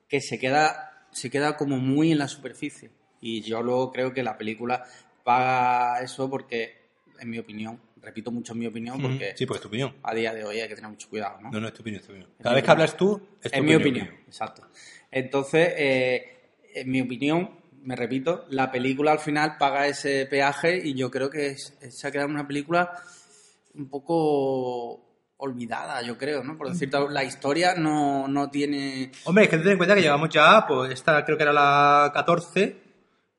que 0.09 0.21
se 0.21 0.39
queda, 0.39 1.07
se 1.13 1.31
queda 1.31 1.57
como 1.57 1.79
muy 1.79 2.13
en 2.13 2.19
la 2.19 2.29
superficie. 2.29 2.91
Y 3.21 3.41
yo 3.43 3.63
luego 3.63 3.93
creo 3.93 4.13
que 4.13 4.23
la 4.23 4.37
película 4.37 4.85
paga 5.23 6.01
eso 6.03 6.29
porque, 6.29 6.83
en 7.21 7.31
mi 7.31 7.39
opinión, 7.39 7.81
repito 8.05 8.31
mucho 8.31 8.53
en 8.53 8.59
mi 8.59 8.67
opinión, 8.67 9.01
porque 9.01 9.35
sí 9.37 9.47
porque 9.47 9.59
es 9.59 9.63
tu 9.63 9.69
opinión 9.69 9.95
a 10.03 10.15
día 10.15 10.35
de 10.35 10.45
hoy 10.45 10.61
hay 10.61 10.69
que 10.69 10.75
tener 10.75 10.91
mucho 10.91 11.09
cuidado, 11.09 11.41
¿no? 11.41 11.51
no 11.51 11.61
no 11.61 11.69
es 11.69 11.73
tu 11.73 11.81
opinión, 11.81 12.01
es 12.01 12.07
tu 12.07 12.13
opinión. 12.13 12.31
cada 12.43 12.55
vez 12.55 12.65
que 12.65 12.71
hablas 12.71 12.97
tú 12.97 13.21
es 13.43 13.51
tu 13.51 13.59
en 13.59 13.65
mi 13.65 13.75
opinión, 13.75 14.09
exacto. 14.27 14.69
Entonces, 15.11 15.73
eh, 15.77 16.35
en 16.75 16.91
mi 16.91 17.01
opinión, 17.01 17.51
me 17.85 17.97
repito, 17.97 18.47
la 18.51 18.71
película 18.71 19.13
al 19.13 19.19
final 19.19 19.57
paga 19.59 19.87
ese 19.87 20.27
peaje 20.27 20.81
y 20.83 20.95
yo 20.95 21.11
creo 21.11 21.31
que 21.31 21.57
se 21.57 22.07
ha 22.07 22.11
quedado 22.11 22.29
una 22.29 22.47
película 22.47 22.93
un 23.75 23.89
poco 23.89 25.05
olvidada, 25.37 26.01
yo 26.03 26.17
creo, 26.17 26.43
¿no? 26.43 26.57
Por 26.57 26.71
decirte 26.71 26.99
la 27.11 27.25
historia 27.25 27.75
no, 27.75 28.27
no 28.29 28.51
tiene... 28.51 29.13
Hombre, 29.25 29.45
es 29.45 29.51
que 29.51 29.59
ten 29.59 29.73
en 29.73 29.77
cuenta 29.77 29.95
que 29.95 30.03
llevamos 30.03 30.31
ya, 30.31 30.65
pues 30.67 30.93
esta 30.93 31.25
creo 31.25 31.37
que 31.37 31.43
era 31.43 31.53
la 31.53 32.11
14, 32.15 32.77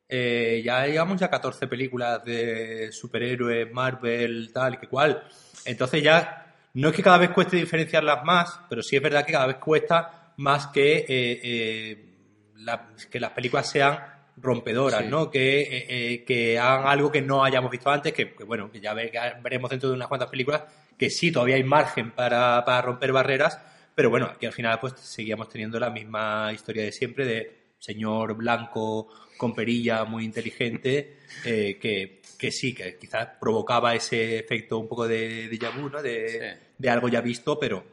eh, 0.07 0.61
ya 0.63 0.85
llevamos 0.85 1.19
ya 1.19 1.29
14 1.29 1.67
películas 1.67 2.23
de 2.23 2.91
superhéroes, 2.91 3.71
Marvel, 3.71 4.51
tal 4.53 4.79
que 4.79 4.87
cual. 4.87 5.23
Entonces 5.65 6.03
ya, 6.03 6.53
no 6.75 6.89
es 6.89 6.95
que 6.95 7.03
cada 7.03 7.17
vez 7.17 7.31
cueste 7.31 7.57
diferenciarlas 7.57 8.23
más, 8.23 8.59
pero 8.69 8.83
sí 8.83 8.95
es 8.95 9.01
verdad 9.01 9.25
que 9.25 9.33
cada 9.33 9.47
vez 9.47 9.57
cuesta 9.57 10.33
más 10.37 10.67
que, 10.67 10.97
eh, 10.97 11.05
eh, 11.09 12.05
que 13.09 13.19
las 13.19 13.31
películas 13.31 13.69
sean 13.69 14.14
rompedoras, 14.37 15.01
Sí. 15.03 15.07
¿no? 15.09 15.29
Que, 15.31 15.61
eh, 15.61 15.85
eh, 15.89 16.23
que 16.25 16.59
hagan 16.59 16.87
algo 16.87 17.11
que 17.11 17.21
no 17.21 17.43
hayamos 17.43 17.71
visto 17.71 17.89
antes, 17.89 18.13
que, 18.13 18.33
que, 18.33 18.43
bueno, 18.43 18.71
que 18.71 18.79
ya 18.81 18.93
ve- 18.93 19.09
que 19.11 19.19
veremos 19.41 19.69
dentro 19.69 19.89
de 19.89 19.95
unas 19.95 20.07
cuantas 20.07 20.29
películas, 20.29 20.63
que 20.97 21.09
sí, 21.09 21.31
todavía 21.31 21.55
hay 21.55 21.63
margen 21.63 22.11
para, 22.11 22.63
para 22.65 22.81
romper 22.81 23.11
barreras, 23.11 23.59
pero 23.93 24.09
bueno, 24.09 24.25
aquí 24.25 24.45
al 24.45 24.53
final 24.53 24.79
pues 24.79 24.93
seguíamos 24.97 25.47
teniendo 25.49 25.79
la 25.79 25.89
misma 25.89 26.51
historia 26.53 26.83
de 26.83 26.91
siempre 26.91 27.25
de 27.25 27.65
señor 27.79 28.35
blanco 28.35 29.07
con 29.37 29.53
perilla 29.53 30.03
muy 30.05 30.23
inteligente 30.25 31.17
eh, 31.45 31.77
que, 31.79 32.21
que 32.37 32.51
sí, 32.51 32.73
que 32.73 32.97
quizás 32.97 33.29
provocaba 33.39 33.95
ese 33.95 34.39
efecto 34.39 34.77
un 34.79 34.87
poco 34.87 35.07
de 35.07 35.49
déjà 35.49 35.69
vu, 35.75 35.89
¿no? 35.89 36.01
De, 36.01 36.29
Sí. 36.29 36.65
de 36.77 36.89
algo 36.89 37.07
ya 37.07 37.21
visto, 37.21 37.57
pero, 37.59 37.83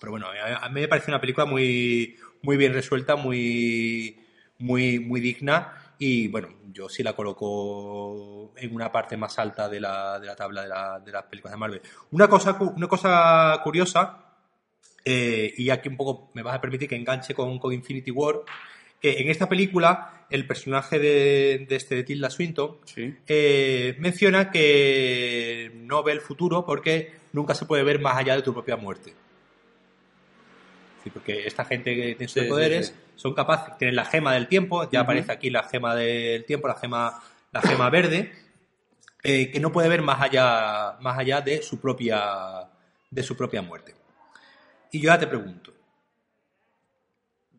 pero 0.00 0.10
bueno, 0.12 0.26
a, 0.28 0.64
a 0.64 0.68
mí 0.68 0.80
me 0.80 0.88
parece 0.88 1.10
una 1.10 1.20
película 1.20 1.46
muy, 1.46 2.16
muy 2.42 2.56
bien 2.56 2.72
resuelta, 2.72 3.14
muy, 3.14 4.18
muy, 4.58 4.98
muy 4.98 5.20
digna 5.20 5.78
y 6.04 6.26
bueno, 6.28 6.48
yo 6.72 6.88
sí 6.88 7.02
la 7.04 7.12
coloco 7.14 8.52
en 8.56 8.74
una 8.74 8.90
parte 8.90 9.16
más 9.16 9.38
alta 9.38 9.68
de 9.68 9.78
la, 9.80 10.18
de 10.18 10.26
la 10.26 10.34
tabla 10.34 10.62
de, 10.62 10.68
la- 10.68 10.98
de 11.00 11.12
las 11.12 11.22
películas 11.24 11.52
de 11.52 11.58
Marvel. 11.58 11.80
Una 12.10 12.26
cosa, 12.28 12.56
una 12.60 12.88
cosa 12.88 13.60
curiosa, 13.62 14.18
eh, 15.04 15.52
y 15.56 15.70
aquí 15.70 15.88
un 15.88 15.96
poco 15.96 16.30
me 16.34 16.42
vas 16.42 16.56
a 16.56 16.60
permitir 16.60 16.88
que 16.88 16.96
enganche 16.96 17.34
con, 17.34 17.58
con 17.58 17.72
Infinity 17.72 18.10
War, 18.10 18.40
que 19.00 19.20
en 19.20 19.30
esta 19.30 19.48
película 19.48 20.26
el 20.30 20.46
personaje 20.46 20.98
de, 20.98 21.66
de 21.68 21.76
este 21.76 21.94
de 21.96 22.04
Tilda 22.04 22.30
Swinton 22.30 22.78
Sí. 22.84 23.14
eh, 23.26 23.94
menciona 23.98 24.50
que 24.50 25.70
no 25.74 26.02
ve 26.02 26.12
el 26.12 26.20
futuro 26.20 26.64
porque 26.64 27.12
nunca 27.32 27.54
se 27.54 27.66
puede 27.66 27.82
ver 27.84 28.00
más 28.00 28.16
allá 28.16 28.34
de 28.36 28.42
tu 28.42 28.52
propia 28.52 28.76
muerte. 28.76 29.12
Porque 31.10 31.46
esta 31.46 31.64
gente 31.64 31.94
que 31.94 32.02
tiene 32.14 32.18
Sí, 32.18 32.26
sí, 32.26 32.40
superpoderes 32.40 32.86
sí. 32.88 32.94
son 33.16 33.34
capaces, 33.34 33.76
tienen 33.78 33.96
la 33.96 34.04
gema 34.04 34.32
del 34.34 34.46
tiempo, 34.48 34.88
ya 34.90 35.00
aparece 35.00 35.32
aquí 35.32 35.50
la 35.50 35.62
gema 35.64 35.94
del 35.94 36.44
tiempo, 36.44 36.68
la 36.68 36.74
gema, 36.74 37.22
la 37.52 37.60
gema 37.62 37.90
verde, 37.90 38.32
eh, 39.22 39.50
que 39.50 39.60
no 39.60 39.70
puede 39.72 39.88
ver 39.88 40.02
más 40.02 40.20
allá, 40.20 40.96
más 41.00 41.18
allá 41.18 41.40
de 41.40 41.62
su 41.62 41.80
propia, 41.80 42.68
de 43.10 43.22
su 43.22 43.36
propia 43.36 43.62
muerte. 43.62 43.94
Y 44.90 45.00
yo 45.00 45.06
ya 45.08 45.18
te 45.18 45.26
pregunto, 45.26 45.72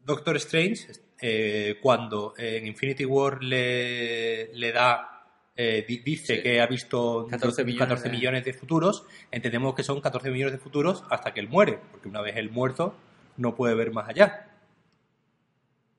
Doctor 0.06 0.36
Strange 0.38 0.88
eh, 1.22 1.78
cuando 1.82 2.34
en 2.38 2.68
Infinity 2.68 3.06
War 3.06 3.42
le, 3.44 4.54
le 4.54 4.72
da, 4.74 5.26
eh, 5.56 5.86
di- 5.88 6.00
dice 6.00 6.36
Sí. 6.38 6.42
que 6.44 6.60
ha 6.60 6.68
visto 6.68 7.26
14 7.30 7.64
millones 7.64 7.88
14 7.88 8.10
de- 8.10 8.16
millones 8.18 8.44
de 8.44 8.54
futuros, 8.54 9.06
entendemos 9.32 9.74
que 9.74 9.84
son 9.84 10.02
14 10.02 10.30
millones 10.32 10.52
de 10.54 10.60
futuros 10.60 11.06
hasta 11.10 11.34
que 11.34 11.40
él 11.40 11.48
muere, 11.48 11.80
porque 11.92 12.10
una 12.10 12.22
vez 12.22 12.36
él 12.36 12.50
muerto 12.50 12.96
no 13.38 13.56
puede 13.56 13.76
ver 13.76 13.92
más 13.92 14.10
allá. 14.10 14.50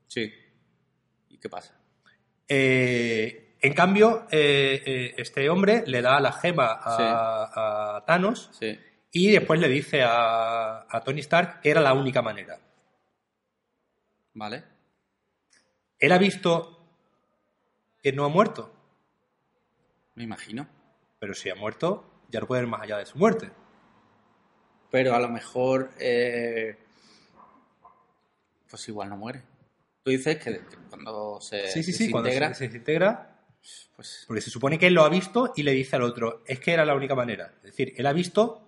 Sí. 0.08 0.32
¿Y 1.28 1.38
qué 1.38 1.48
pasa? 1.48 1.78
Eh, 2.48 3.56
en 3.60 3.72
cambio, 3.74 4.26
eh, 4.30 4.82
eh, 4.84 5.14
este 5.16 5.48
hombre 5.48 5.82
le 5.86 6.02
da 6.02 6.20
la 6.20 6.32
gema 6.32 6.78
a, 6.82 7.96
a 7.96 8.04
Thanos 8.04 8.50
Sí. 8.52 8.78
y 9.10 9.30
después 9.32 9.58
le 9.60 9.68
dice 9.68 10.02
a, 10.02 10.86
a 10.88 11.00
Tony 11.02 11.20
Stark 11.20 11.60
que 11.60 11.70
era 11.70 11.80
la 11.80 11.94
única 11.94 12.20
manera. 12.22 12.58
¿Vale? 14.34 14.64
Él 15.98 16.12
ha 16.12 16.18
visto 16.18 16.70
que 18.02 18.12
no 18.12 18.24
ha 18.24 18.28
muerto, 18.28 18.72
Me 20.14 20.24
imagino. 20.24 20.68
pero 21.18 21.32
si 21.34 21.48
ha 21.48 21.54
muerto, 21.54 22.10
ya 22.28 22.40
no 22.40 22.46
puede 22.46 22.62
ir 22.62 22.68
más 22.68 22.82
allá 22.82 22.98
de 22.98 23.06
su 23.06 23.16
muerte. 23.16 23.50
Pero 24.90 25.14
a 25.14 25.18
lo 25.20 25.28
mejor. 25.28 25.90
eh, 25.98 26.78
pues 28.68 28.88
igual 28.88 29.09
no 29.09 29.16
muere. 29.16 29.42
Tú 30.02 30.11
dices 30.11 30.37
que, 30.37 30.50
que 30.59 30.76
cuando 30.90 31.40
se 31.40 31.68
Sí, 31.68 31.83
sí, 31.83 31.92
sí, 31.92 32.11
cuando 32.11 32.28
desintegra, 32.28 32.54
se, 32.54 32.59
se 32.59 32.64
desintegra, 32.66 33.40
pues 33.97 34.25
porque 34.26 34.40
se 34.42 34.50
supone 34.50 34.78
que 34.78 34.87
él 34.88 34.94
lo 34.94 35.04
ha 35.04 35.09
visto 35.09 35.52
y 35.56 35.62
le 35.62 35.73
dice 35.73 35.97
al 35.97 36.02
otro, 36.02 36.42
es 36.47 36.61
que 36.61 36.73
era 36.73 36.85
la 36.85 36.94
única 36.94 37.14
manera. 37.14 37.52
Es 37.59 37.71
decir, 37.71 37.94
él 37.97 38.06
ha 38.06 38.12
visto 38.12 38.61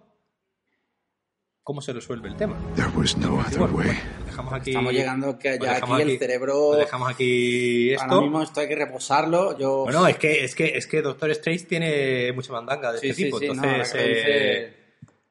cómo 1.62 1.80
se 1.82 1.92
resuelve 1.92 2.28
el 2.28 2.36
tema. 2.36 2.56
There 2.76 2.88
was 2.96 3.16
no 3.16 3.38
other 3.40 3.58
bueno, 3.58 3.74
way. 3.76 3.86
pues, 3.88 4.26
dejamos 4.26 4.52
aquí, 4.54 4.70
estamos 4.70 4.92
llegando 4.92 5.38
que 5.38 5.56
pues 5.58 5.68
ya 5.68 5.74
dejamos 5.74 6.00
aquí 6.00 6.10
el 6.12 6.18
cerebro. 6.18 6.66
pues 6.68 6.78
dejamos 6.78 7.10
aquí 7.10 7.92
Ahora 7.94 8.04
esto. 8.06 8.22
mismo 8.22 8.42
esto 8.42 8.60
hay 8.60 8.68
que 8.68 8.76
reposarlo. 8.76 9.58
Yo. 9.58 9.82
Bueno, 9.84 10.06
es 10.06 10.16
que, 10.16 10.44
es 10.44 10.54
que, 10.54 10.76
es 10.78 10.86
que 10.86 11.02
Doctor 11.02 11.30
Strange 11.32 11.64
tiene 11.64 12.32
mucha 12.32 12.52
mandanga 12.52 12.92
de 12.92 13.00
sí, 13.00 13.08
este 13.10 13.16
sí, 13.16 13.24
tipo. 13.24 13.38
sí, 13.40 13.46
Entonces, 13.46 13.90
ahora 13.90 14.02
eh, 14.04 14.14
dice- 14.14 14.76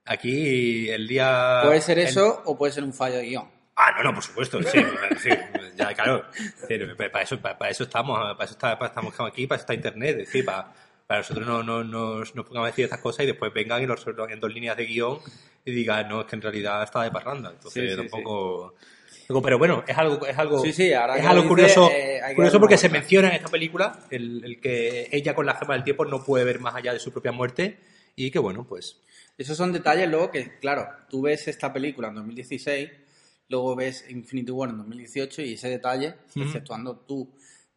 aquí 0.05 0.89
el 0.89 1.07
día. 1.07 1.61
puede 1.63 1.81
ser 1.81 1.99
el- 1.99 2.07
eso 2.07 2.41
o 2.45 2.57
puede 2.57 2.73
ser 2.73 2.83
un 2.83 2.93
fallo 2.93 3.15
de 3.15 3.23
guion. 3.27 3.54
Ah, 3.77 3.91
no, 3.97 4.03
no, 4.03 4.13
por 4.13 4.23
supuesto, 4.23 4.61
sí, 4.63 4.79
sí, 5.21 5.29
ya, 5.75 5.93
claro. 5.93 6.25
Decir, 6.61 6.95
Para 6.95 7.21
eso, 7.23 7.39
para, 7.41 7.57
para 7.57 7.71
eso 7.71 7.83
estamos, 7.83 8.17
para 8.17 8.45
eso, 8.45 8.53
está- 8.53 8.77
para 8.79 8.89
estamos 8.89 9.13
aquí, 9.19 9.47
para 9.47 9.57
eso 9.57 9.63
está 9.63 9.73
Internet, 9.73 10.11
es 10.11 10.17
decir, 10.27 10.45
para, 10.45 10.71
para 11.05 11.19
nosotros 11.19 11.45
no, 11.45 11.61
no, 11.61 11.83
nos, 11.83 12.33
nos 12.35 12.45
pongamos 12.45 12.67
a 12.67 12.71
decir 12.71 12.85
estas 12.85 13.01
cosas 13.01 13.23
y 13.25 13.27
después 13.27 13.53
vengan 13.53 13.83
y 13.83 13.85
nos 13.85 13.97
resuelvan 13.99 14.31
en 14.31 14.39
dos 14.39 14.53
líneas 14.53 14.77
de 14.77 14.85
guion 14.85 15.19
y 15.65 15.71
digan, 15.71 16.07
no, 16.07 16.21
es 16.21 16.27
que 16.27 16.35
en 16.37 16.41
realidad 16.41 16.83
está 16.83 17.03
de 17.03 17.11
parranda. 17.11 17.49
Entonces, 17.51 17.83
Sí, 17.83 17.89
sí, 17.89 17.95
tampoco... 17.97 18.75
Pero 19.43 19.57
bueno, 19.57 19.83
es 19.87 19.97
algo, 19.97 20.23
es 20.25 20.37
algo, 20.37 20.59
Sí, 20.59 20.71
sí, 20.71 20.93
ahora 20.93 21.17
es 21.17 21.25
algo 21.25 21.41
lo 21.43 21.49
curioso, 21.49 21.85
dice, 21.87 22.17
eh, 22.17 22.35
curioso 22.35 22.59
porque 22.59 22.77
se 22.77 22.89
menciona 22.89 23.29
en 23.29 23.33
esta 23.33 23.49
película 23.49 23.99
el, 24.11 24.43
el 24.45 24.61
que 24.61 25.09
ella 25.11 25.33
con 25.33 25.47
la 25.47 25.55
gema 25.55 25.73
del 25.73 25.83
tiempo 25.83 26.05
no 26.05 26.23
puede 26.23 26.45
ver 26.45 26.59
más 26.59 26.75
allá 26.75 26.93
de 26.93 26.99
su 26.99 27.11
propia 27.11 27.31
muerte 27.31 27.77
y 28.15 28.29
que 28.29 28.37
bueno, 28.39 28.65
pues 28.69 29.01
Esos 29.37 29.57
son 29.57 29.73
detalles 29.73 30.07
luego 30.09 30.29
que, 30.31 30.59
claro, 30.59 30.87
tú 31.09 31.23
ves 31.23 31.47
esta 31.47 31.73
película 31.73 32.09
en 32.09 32.15
2016, 32.15 32.89
luego 33.49 33.75
ves 33.75 34.05
Infinity 34.09 34.51
War 34.51 34.69
en 34.69 34.77
2018 34.77 35.41
y 35.43 35.53
ese 35.53 35.69
detalle, 35.69 36.15
Ujú. 36.35 36.43
exceptuando 36.43 36.97
tú 36.97 37.29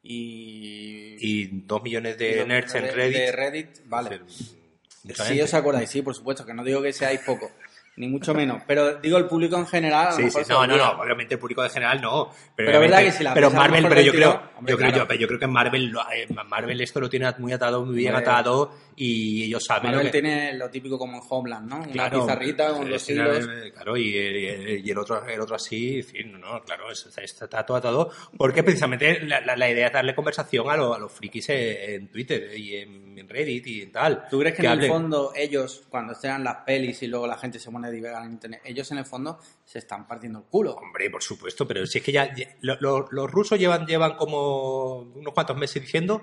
y... 0.03 1.17
y 1.21 1.47
dos 1.67 1.83
millones 1.83 2.17
de 2.19 2.45
nerds 2.47 2.75
en 2.75 2.85
Reddit. 2.85 3.17
de 3.17 3.33
Reddit, 3.33 3.69
vale. 3.87 4.21
Sí, 4.29 5.41
os 5.41 5.55
acordáis, 5.55 5.89
sí, 5.91 6.03
por 6.03 6.15
supuesto, 6.15 6.45
que 6.45 6.55
no 6.55 6.65
digo 6.65 6.83
que 6.83 6.93
seáis 6.93 7.21
poco, 7.21 7.51
ni 7.99 8.09
mucho 8.09 8.33
menos, 8.33 8.63
pero 8.67 8.95
digo 8.97 9.19
el 9.19 9.27
público 9.27 9.57
en 9.57 9.67
general. 9.67 10.09
a 10.09 10.13
Sí, 10.13 10.31
sí, 10.31 10.39
no, 10.49 10.67
no, 10.67 10.77
no, 10.77 10.91
obviamente 11.03 11.35
el 11.35 11.41
público 11.41 11.63
de 11.63 11.69
general 11.71 12.01
no. 12.01 12.31
Pero, 12.55 12.69
Pero 12.69 12.81
verdad 12.81 13.01
que 13.01 13.13
si 13.13 13.25
la 13.25 13.35
pero 13.35 13.51
Marvel, 13.51 13.87
pero 13.89 14.01
yo 14.01 14.13
creo, 14.13 14.43
hombre, 14.57 14.71
yo 14.73 14.79
creo, 14.79 14.93
claro. 14.93 15.09
yo, 15.15 15.21
yo 15.21 15.27
creo 15.27 15.41
que 15.41 15.47
Marvel, 15.47 15.93
eh, 16.15 16.27
Marvel 16.47 16.81
esto 16.81 17.01
lo 17.01 17.09
tiene 17.11 17.31
muy 17.39 17.53
atado, 17.53 17.85
muy 17.85 17.97
bien 17.97 18.15
Hombre. 18.15 18.31
atado 18.31 18.73
y 18.97 19.45
ellos 19.45 19.65
saben 19.65 19.91
Manuel 19.91 20.07
lo 20.07 20.13
que... 20.13 20.21
tiene 20.21 20.53
lo 20.55 20.71
típico 20.71 20.99
como 20.99 21.17
en 21.19 21.23
Homeland, 21.29 21.69
¿no? 21.69 21.77
Una 21.77 21.87
Claro, 21.93 22.21
pizarrita 22.21 22.73
con 22.73 22.87
eh, 22.87 22.91
los 22.91 23.09
hilos. 23.11 23.49
eh, 23.49 23.73
Claro, 23.73 23.97
y, 23.97 24.17
y- 24.17 24.83
y 24.85 24.91
el 24.91 24.99
otro, 24.99 25.25
el 25.27 25.41
otro 25.41 25.57
así, 25.57 25.99
en 25.99 26.05
fin, 26.05 26.41
no, 26.41 26.63
claro, 26.63 26.91
es- 26.91 27.07
está, 27.07 27.23
está 27.47 27.65
todo 27.67 27.77
atado, 27.77 28.11
porque 28.37 28.63
precisamente 28.63 29.21
la, 29.25 29.41
la- 29.41 29.57
la 29.57 29.71
idea 29.71 29.89
es 29.89 29.93
darle 29.93 30.15
conversación 30.15 30.69
a, 30.71 30.77
lo- 30.77 30.95
a 30.95 30.99
los 30.99 31.13
frikis 31.13 31.49
en, 31.51 31.91
en 32.03 32.09
Twitter 32.09 32.57
y 32.57 32.77
en, 32.77 33.19
en 33.19 33.29
Reddit 33.29 33.67
y 33.67 33.83
en 33.83 33.93
tal. 33.93 34.25
¿Tú 34.31 34.39
crees 34.41 34.55
que, 34.57 34.67
en 34.67 34.73
el 34.81 34.87
fondo 34.89 35.33
ellos, 35.35 35.83
cuando 35.89 36.13
estén 36.13 36.43
las 36.45 36.57
pelis 36.67 37.03
y 37.03 37.07
luego 37.07 37.27
la 37.27 37.37
gente 37.39 37.59
se 37.59 37.71
pone 37.71 37.88
divagar 37.91 38.25
en 38.25 38.33
internet, 38.33 38.61
ellos 38.65 38.91
en 38.93 38.99
el 38.99 39.05
fondo 39.05 39.39
se 39.65 39.79
están 39.79 40.07
partiendo 40.07 40.39
el 40.41 40.45
culo? 40.47 40.73
Hombre, 40.75 41.11
por 41.11 41.23
supuesto, 41.23 41.67
pero 41.67 41.87
si 41.87 41.99
es 41.99 42.05
que 42.05 42.13
ya, 42.13 42.35
ya- 42.35 42.57
lo- 42.61 42.77
lo- 42.81 43.09
los 43.11 43.31
rusos 43.31 43.59
llevan, 43.59 43.87
llevan 43.87 44.17
como 44.17 44.99
unos 44.99 45.33
cuantos 45.35 45.57
meses 45.57 45.83
diciendo 45.83 46.23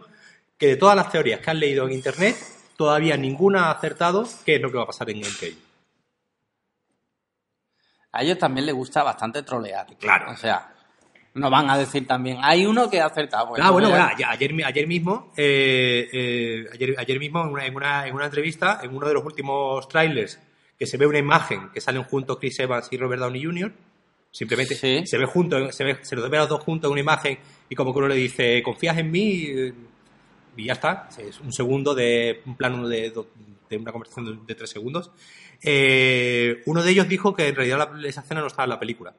que 0.58 0.68
de 0.68 0.76
todas 0.78 0.96
las 0.96 1.12
teorías 1.12 1.40
que 1.42 1.52
han 1.52 1.60
leído 1.60 1.86
en 1.86 1.94
internet, 1.94 2.36
todavía 2.78 3.18
ninguna 3.18 3.68
ha 3.68 3.72
acertado 3.72 4.28
qué 4.46 4.56
es 4.56 4.62
lo 4.62 4.72
que 4.72 4.78
va 4.78 4.84
a 4.84 4.88
pasar 4.88 5.10
en 5.10 5.18
Endgame. 5.18 5.56
A 8.12 8.24
ellos 8.24 8.38
también 8.38 8.66
les 8.66 8.76
gusta 8.76 9.04
bastante 9.04 9.44
trolear. 9.44 9.86
Claro. 10.00 10.32
O 10.32 10.38
sea, 10.38 10.72
no 11.34 11.50
van 11.50 11.70
a 11.70 11.78
decir 11.78 12.08
también, 12.08 12.38
hay 12.42 12.66
uno 12.66 12.90
que 12.90 13.02
ha 13.02 13.08
acertado. 13.08 13.50
pues 13.50 13.62
ah, 13.62 13.72
bueno, 13.72 13.90
bueno, 13.90 14.10
ya- 14.18 14.30
ayer, 14.30 14.54
ayer 14.66 14.88
mismo, 14.88 15.34
eh, 15.36 16.08
eh, 16.14 16.66
ayer, 16.74 16.96
ayer 16.98 17.20
mismo 17.20 17.42
en 17.44 17.50
una, 17.50 17.66
en, 17.66 17.76
una, 17.76 18.08
en 18.08 18.16
una 18.16 18.26
entrevista, 18.26 18.80
en 18.82 18.96
uno 18.96 19.06
de 19.08 19.14
los 19.16 19.26
últimos 19.26 19.86
trailers, 19.90 20.40
que 20.77 20.86
se 20.86 20.98
ve 20.98 21.05
una 21.08 21.20
imagen 21.20 21.70
que 21.74 21.79
salen 21.82 22.03
juntos 22.03 22.38
Chris 22.39 22.60
Evans 22.60 22.88
y 22.91 22.98
Robert 22.98 23.22
Downey 23.22 23.44
Jr., 23.44 23.72
simplemente 24.32 24.75
Sí. 24.75 25.05
se 25.05 25.17
ve 25.17 25.25
junto, 25.25 25.72
se, 25.72 25.84
ve, 25.86 25.98
se 26.01 26.15
los 26.15 26.29
ve 26.29 26.38
a 26.38 26.41
los 26.41 26.50
dos 26.50 26.62
juntos 26.63 26.89
en 26.89 26.91
una 26.91 27.01
imagen 27.01 27.38
y 27.70 27.75
como 27.75 27.94
que 27.94 28.00
uno 28.00 28.08
le 28.10 28.15
dice, 28.15 28.62
¿confías 28.63 28.98
en 28.98 29.10
mí? 29.12 29.74
Y 30.58 30.65
ya 30.65 30.74
está, 30.74 31.10
es 31.17 31.39
un 31.39 31.51
segundo 31.53 31.94
de 31.96 32.41
un 32.46 32.55
plano 32.58 32.88
de, 32.88 33.13
de 33.70 33.77
una 33.77 33.91
conversación 33.91 34.25
de, 34.25 34.46
de 34.46 34.55
tres 34.55 34.70
segundos. 34.70 35.12
Eh, 35.62 36.62
uno 36.65 36.84
de 36.84 36.91
ellos 36.91 37.08
dijo 37.10 37.34
que 37.36 37.48
en 37.48 37.55
realidad 37.55 37.89
la- 37.94 38.08
esa 38.08 38.22
escena 38.22 38.41
no 38.41 38.48
estaba 38.48 38.65
en 38.65 38.70
la 38.72 38.79
película. 38.79 39.13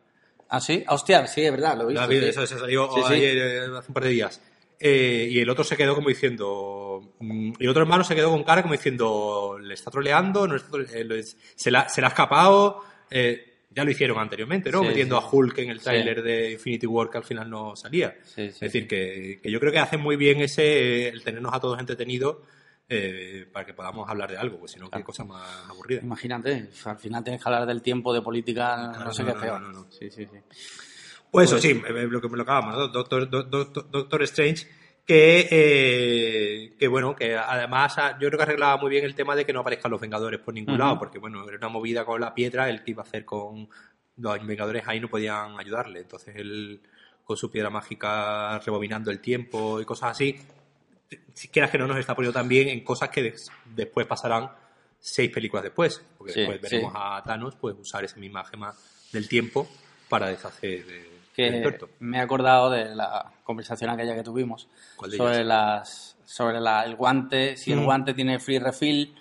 ¿Ah, 0.48 0.60
sí? 0.60 0.84
Hostia, 0.88 1.26
sí, 1.26 1.42
es 1.42 1.50
verdad, 1.50 1.76
lo 1.76 1.84
he 1.90 1.92
visto. 1.92 2.10
Eso, 2.12 2.42
eso 2.44 2.58
salió 2.58 2.88
Sí, 2.94 3.00
sí. 3.08 3.12
ayer, 3.14 3.36
eh, 3.38 3.60
hace 3.78 3.88
un 3.88 3.94
par 3.94 4.04
de 4.04 4.10
días. 4.10 4.40
Eh, 4.78 5.28
y 5.30 5.38
el 5.40 5.48
otro 5.48 5.64
se 5.64 5.76
quedó 5.76 5.94
como 5.94 6.08
diciendo. 6.08 7.14
mm, 7.20 7.52
Y 7.58 7.64
el 7.64 7.70
otro 7.70 7.82
hermano 7.82 8.04
se 8.04 8.14
quedó 8.14 8.30
con 8.30 8.44
cara 8.44 8.62
como 8.62 8.74
diciendo: 8.74 9.58
¿le 9.60 9.74
está 9.74 9.90
troleando? 9.90 10.46
¿No 10.46 10.56
está 10.56 10.70
trole- 10.70 10.88
eh, 10.92 11.22
se, 11.54 11.70
la, 11.70 11.88
¿Se 11.88 12.00
le 12.00 12.06
ha 12.06 12.10
escapado? 12.10 12.82
Eh, 13.10 13.52
ya 13.70 13.84
lo 13.84 13.90
hicieron 13.90 14.18
anteriormente, 14.18 14.70
¿no? 14.70 14.80
Sí, 14.80 14.86
Metiendo 14.88 15.18
sí. 15.20 15.24
a 15.26 15.28
Hulk 15.30 15.58
en 15.58 15.70
el 15.70 15.78
Sí. 15.78 15.84
tráiler 15.84 16.22
de 16.22 16.52
Infinity 16.52 16.86
War 16.86 17.10
que 17.10 17.18
al 17.18 17.24
final 17.24 17.48
no 17.50 17.76
salía. 17.76 18.16
Sí, 18.24 18.34
sí, 18.34 18.42
es 18.48 18.60
decir, 18.60 18.86
que, 18.88 19.38
que 19.42 19.50
yo 19.50 19.60
creo 19.60 19.70
que 19.72 19.78
hacen 19.78 20.00
muy 20.00 20.16
bien 20.16 20.40
ese 20.40 21.08
el 21.08 21.22
tenernos 21.22 21.52
a 21.54 21.60
todos 21.60 21.78
entretenidos 21.78 22.38
eh, 22.88 23.46
para 23.52 23.66
que 23.66 23.74
podamos 23.74 24.08
hablar 24.08 24.30
de 24.30 24.38
algo, 24.38 24.58
pues 24.60 24.72
si 24.72 24.78
no, 24.78 24.88
qué 24.90 25.02
cosa 25.02 25.24
más 25.24 25.68
aburrida. 25.68 26.00
Imagínate, 26.02 26.68
al 26.84 26.98
final 26.98 27.22
tienes 27.24 27.42
que 27.42 27.48
hablar 27.48 27.66
del 27.66 27.82
tiempo, 27.82 28.14
de 28.14 28.22
política, 28.22 28.76
no, 28.76 28.92
Claro, 28.94 29.12
sé 29.12 29.22
no, 29.24 29.28
qué 29.28 29.34
no, 29.34 29.40
peor. 29.40 29.60
no, 29.60 29.72
no. 29.72 29.86
Sí, 29.90 30.10
sí, 30.10 30.24
sí. 30.24 30.38
Pues 31.30 31.50
eso 31.52 31.56
Pues- 31.56 31.62
sí, 31.62 32.08
lo 32.08 32.20
que 32.20 32.28
lo 32.28 32.42
acabamos, 32.42 32.74
¿no? 32.76 32.88
Doctor, 32.88 33.28
Do- 33.28 33.42
Do- 33.44 33.64
Do- 33.66 33.82
Doctor 33.82 34.22
Strange, 34.22 34.66
que, 35.06 35.48
eh, 35.50 36.74
que 36.78 36.88
bueno, 36.88 37.14
que 37.14 37.36
además 37.36 37.96
yo 38.20 38.28
creo 38.28 38.38
que 38.38 38.42
arreglaba 38.42 38.76
muy 38.78 38.90
bien 38.90 39.04
el 39.04 39.14
tema 39.14 39.36
de 39.36 39.44
que 39.44 39.52
no 39.52 39.60
aparezcan 39.60 39.90
los 39.90 40.00
Vengadores 40.00 40.40
por 40.40 40.54
ningún 40.54 40.78
lado, 40.78 40.98
porque 40.98 41.18
bueno, 41.18 41.46
era 41.48 41.56
una 41.58 41.68
movida 41.68 42.04
con 42.04 42.20
la 42.20 42.34
piedra, 42.34 42.68
el 42.70 42.82
que 42.82 42.92
iba 42.92 43.02
a 43.02 43.06
hacer 43.06 43.24
con 43.24 43.68
los 44.16 44.46
Vengadores 44.46 44.82
ahí 44.86 44.98
no 44.98 45.08
podían 45.08 45.58
ayudarle, 45.60 46.00
entonces 46.00 46.34
él 46.36 46.80
con 47.24 47.36
su 47.36 47.50
piedra 47.50 47.70
mágica 47.70 48.58
rebobinando 48.60 49.10
el 49.10 49.20
tiempo 49.20 49.80
y 49.80 49.84
cosas 49.84 50.12
así, 50.12 50.38
si 51.34 51.48
quieras 51.48 51.70
que 51.70 51.78
no 51.78 51.86
nos 51.86 51.98
está 51.98 52.14
poniendo 52.14 52.32
también 52.38 52.68
en 52.68 52.82
cosas 52.82 53.10
que 53.10 53.22
des- 53.22 53.50
después 53.74 54.06
pasarán 54.06 54.50
seis 54.98 55.30
películas 55.30 55.64
después, 55.64 56.02
porque 56.16 56.32
Sí, 56.32 56.40
después 56.40 56.60
veremos 56.60 56.92
sí. 56.92 56.98
a 57.00 57.22
Thanos 57.24 57.56
pues 57.60 57.76
usar 57.78 58.04
esa 58.04 58.16
misma 58.16 58.44
gema 58.44 58.74
del 59.12 59.28
tiempo 59.28 59.68
para 60.08 60.28
deshacer 60.28 60.84
eh, 60.88 61.15
que 61.36 61.78
me 62.00 62.16
he 62.18 62.20
acordado 62.20 62.70
de 62.70 62.94
la 62.94 63.30
conversación 63.44 63.90
aquella 63.90 64.14
que 64.14 64.22
tuvimos 64.22 64.68
¿Cuál 64.96 65.10
de 65.10 65.16
sobre 65.18 65.34
ellas? 65.36 65.46
las 65.46 66.16
sobre 66.24 66.60
la- 66.60 66.84
el 66.84 66.96
guante, 66.96 67.56
si 67.56 67.72
el 67.72 67.80
Mm. 67.80 67.84
guante 67.84 68.14
tiene 68.14 68.38
free 68.40 68.58
refill 68.58 69.14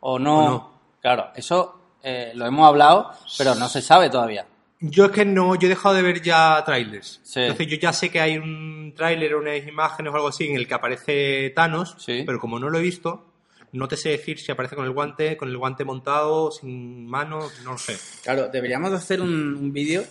o 0.00 0.18
no. 0.18 0.38
O 0.38 0.48
no. 0.50 0.80
Claro, 1.00 1.30
eso 1.34 1.76
eh, 2.02 2.32
lo 2.34 2.44
hemos 2.46 2.66
hablado, 2.66 3.12
pero 3.38 3.54
no 3.54 3.68
se 3.68 3.80
sabe 3.80 4.10
todavía. 4.10 4.46
Yo 4.80 5.04
es 5.06 5.10
que 5.12 5.24
no, 5.26 5.54
yo 5.54 5.66
he 5.66 5.68
dejado 5.68 5.94
de 5.94 6.02
ver 6.02 6.20
ya 6.22 6.62
trailers. 6.64 7.20
Sí. 7.22 7.40
Entonces 7.40 7.66
yo 7.68 7.76
ya 7.76 7.92
sé 7.92 8.10
que 8.10 8.20
hay 8.20 8.36
un 8.38 8.92
tráiler 8.96 9.34
unas 9.36 9.66
imágenes 9.66 10.10
o 10.12 10.16
algo 10.16 10.28
así 10.28 10.48
en 10.48 10.56
el 10.56 10.66
que 10.66 10.74
aparece 10.74 11.50
Thanos, 11.54 11.96
Sí. 11.98 12.22
pero 12.26 12.40
como 12.40 12.58
no 12.58 12.68
lo 12.70 12.78
he 12.78 12.82
visto, 12.82 13.26
no 13.72 13.86
te 13.88 13.96
sé 13.98 14.08
decir 14.10 14.38
si 14.40 14.50
aparece 14.50 14.74
con 14.76 14.84
el 14.86 14.90
guante, 14.92 15.36
con 15.36 15.48
el 15.50 15.56
guante 15.58 15.84
montado, 15.84 16.50
sin 16.50 17.06
manos, 17.06 17.52
no 17.64 17.72
lo 17.72 17.78
sé. 17.78 17.96
Claro, 18.22 18.48
deberíamos 18.48 18.90
de 18.90 18.96
hacer 18.96 19.20
un, 19.20 19.54
un 19.54 19.72
vídeo 19.72 20.02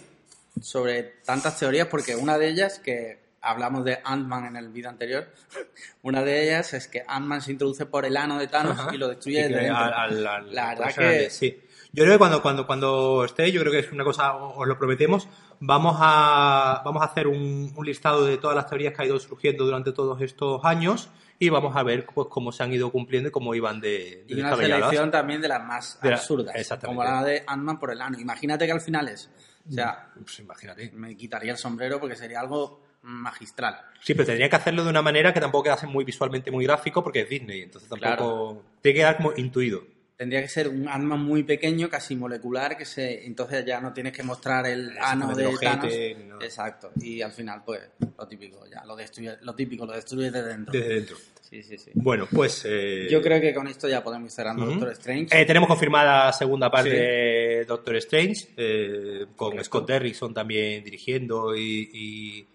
sobre 0.62 1.04
tantas 1.26 1.58
teorías, 1.60 1.88
porque 1.88 2.16
una 2.16 2.38
de 2.38 2.48
ellas, 2.50 2.80
que 2.80 3.20
hablamos 3.42 3.86
de 3.86 4.00
Ant-Man 4.04 4.46
en 4.48 4.56
el 4.58 4.70
vídeo 4.70 4.90
anterior, 4.90 5.28
una 6.02 6.24
de 6.24 6.44
ellas 6.44 6.74
es 6.74 6.88
que 6.88 7.04
Ant-Man 7.08 7.42
se 7.42 7.52
introduce 7.54 7.86
por 7.86 8.06
el 8.06 8.18
ano 8.18 8.38
de 8.38 8.48
Thanos 8.48 8.78
Ajá. 8.80 8.94
y 8.94 8.98
lo 8.98 9.08
destruye 9.08 9.40
Y 9.40 9.44
desde 9.44 9.56
dentro. 9.64 9.78
al- 9.78 10.28
al- 10.28 10.54
La 10.56 10.70
verdad 10.70 10.94
que- 10.96 11.30
sí. 11.30 11.62
Yo 11.92 12.04
creo 12.04 12.14
que 12.16 12.20
cuando, 12.20 12.42
cuando, 12.44 12.68
cuando 12.68 13.26
esté, 13.26 13.52
yo 13.52 13.62
creo 13.62 13.72
que 13.74 13.80
es 13.80 13.92
una 13.92 14.04
cosa, 14.04 14.36
os 14.36 14.68
lo 14.68 14.78
prometemos, 14.78 15.28
vamos 15.60 15.98
a, 16.00 16.84
vamos 16.86 17.02
a 17.02 17.06
hacer 17.06 17.26
un, 17.26 17.74
un 17.76 17.86
listado 17.86 18.26
de 18.26 18.38
todas 18.38 18.56
las 18.56 18.68
teorías 18.68 18.94
que 18.94 19.02
ha 19.02 19.06
ido 19.06 19.20
surgiendo 19.20 19.66
durante 19.66 19.92
todos 19.92 20.22
estos 20.22 20.64
años 20.66 21.10
y 21.40 21.50
vamos 21.50 21.76
a 21.76 21.82
ver 21.82 22.06
pues 22.06 22.28
cómo 22.30 22.52
se 22.52 22.62
han 22.62 22.72
ido 22.72 22.92
cumpliendo 22.92 23.30
y 23.30 23.32
cómo 23.32 23.56
iban 23.56 23.82
de, 23.82 24.24
de 24.28 24.36
Y 24.36 24.40
una 24.40 24.56
selección 24.56 25.10
también 25.10 25.42
de 25.42 25.48
las 25.48 25.66
más 25.66 26.00
De 26.04 26.10
la- 26.12 26.18
absurdas. 26.18 26.56
Como 26.86 27.04
la 27.04 27.24
de 27.24 27.44
Ant-Man 27.48 27.80
por 27.80 27.92
el 27.92 28.02
ano. 28.02 28.20
Imagínate 28.20 28.68
que 28.68 28.72
al 28.72 28.82
final 28.82 29.08
es. 29.08 29.32
O 29.68 29.72
sea, 29.72 30.10
Pues 30.16 30.40
imagínate. 30.40 30.92
me 30.92 31.16
quitaría 31.16 31.52
el 31.52 31.58
sombrero 31.58 32.00
porque 32.00 32.16
sería 32.16 32.40
algo 32.40 32.84
magistral. 33.02 33.80
Sí, 34.02 34.14
pero 34.14 34.26
tendría 34.26 34.50
que 34.50 34.56
hacerlo 34.56 34.84
de 34.84 34.90
una 34.90 35.02
manera 35.02 35.34
que 35.34 35.40
tampoco 35.40 35.64
quedase 35.66 35.88
muy 35.88 36.04
visualmente 36.04 36.52
muy 36.52 36.66
gráfico 36.66 37.04
porque 37.04 37.22
es 37.22 37.30
Disney, 37.30 37.62
entonces 37.62 37.90
tampoco 37.90 38.64
tiene 38.82 38.94
que 38.96 39.00
quedar 39.02 39.18
como 39.18 39.34
intuido. 39.38 39.84
Tendría 40.20 40.42
que 40.42 40.50
ser 40.50 40.68
un 40.68 40.86
Ant-Man 40.86 41.22
muy 41.24 41.44
pequeño, 41.44 41.90
casi 41.90 42.14
molecular, 42.14 42.76
que 42.78 42.84
se 42.84 43.26
entonces 43.26 43.64
ya 43.66 43.80
no 43.80 43.94
tienes 43.94 44.12
que 44.12 44.22
mostrar 44.22 44.68
el 44.68 44.98
ano 45.00 45.34
de 45.34 45.46
Thanos. 45.62 45.86
nada. 46.28 46.44
Exacto. 46.46 46.92
Y 47.02 47.22
al 47.22 47.32
final, 47.32 47.62
pues, 47.66 47.80
lo 48.18 48.28
típico, 48.28 48.66
ya, 48.70 48.84
lo 48.84 48.98
destruye, 48.98 49.38
lo 49.44 49.56
típico, 49.56 49.86
lo 49.86 49.94
destruye 49.94 50.30
desde 50.30 50.50
dentro. 50.50 50.74
Desde 50.74 50.94
dentro. 50.96 51.16
Sí, 51.50 51.64
sí, 51.64 51.78
sí. 51.78 51.92
Bueno, 51.94 52.28
pues 52.30 52.64
eh, 52.68 53.08
Yo 53.10 53.22
creo 53.22 53.40
que 53.40 53.54
con 53.54 53.68
esto 53.70 53.88
ya 53.88 54.04
podemos 54.04 54.26
ir 54.26 54.32
cerrando. 54.36 54.66
Doctor 54.66 54.92
Strange. 54.92 55.42
eh, 55.42 55.46
tenemos 55.46 55.70
confirmada 55.70 56.34
segunda 56.34 56.70
parte 56.70 56.90
Sí. 56.92 56.96
de 56.98 57.66
Doctor 57.66 57.96
Strange, 57.96 58.50
eh, 58.58 59.20
con 59.38 59.52
Correcto. 59.52 59.64
Scott 59.64 59.88
Derrickson 59.88 60.34
también 60.34 60.84
dirigiendo 60.84 61.56
y, 61.56 61.90
y- 61.94 62.48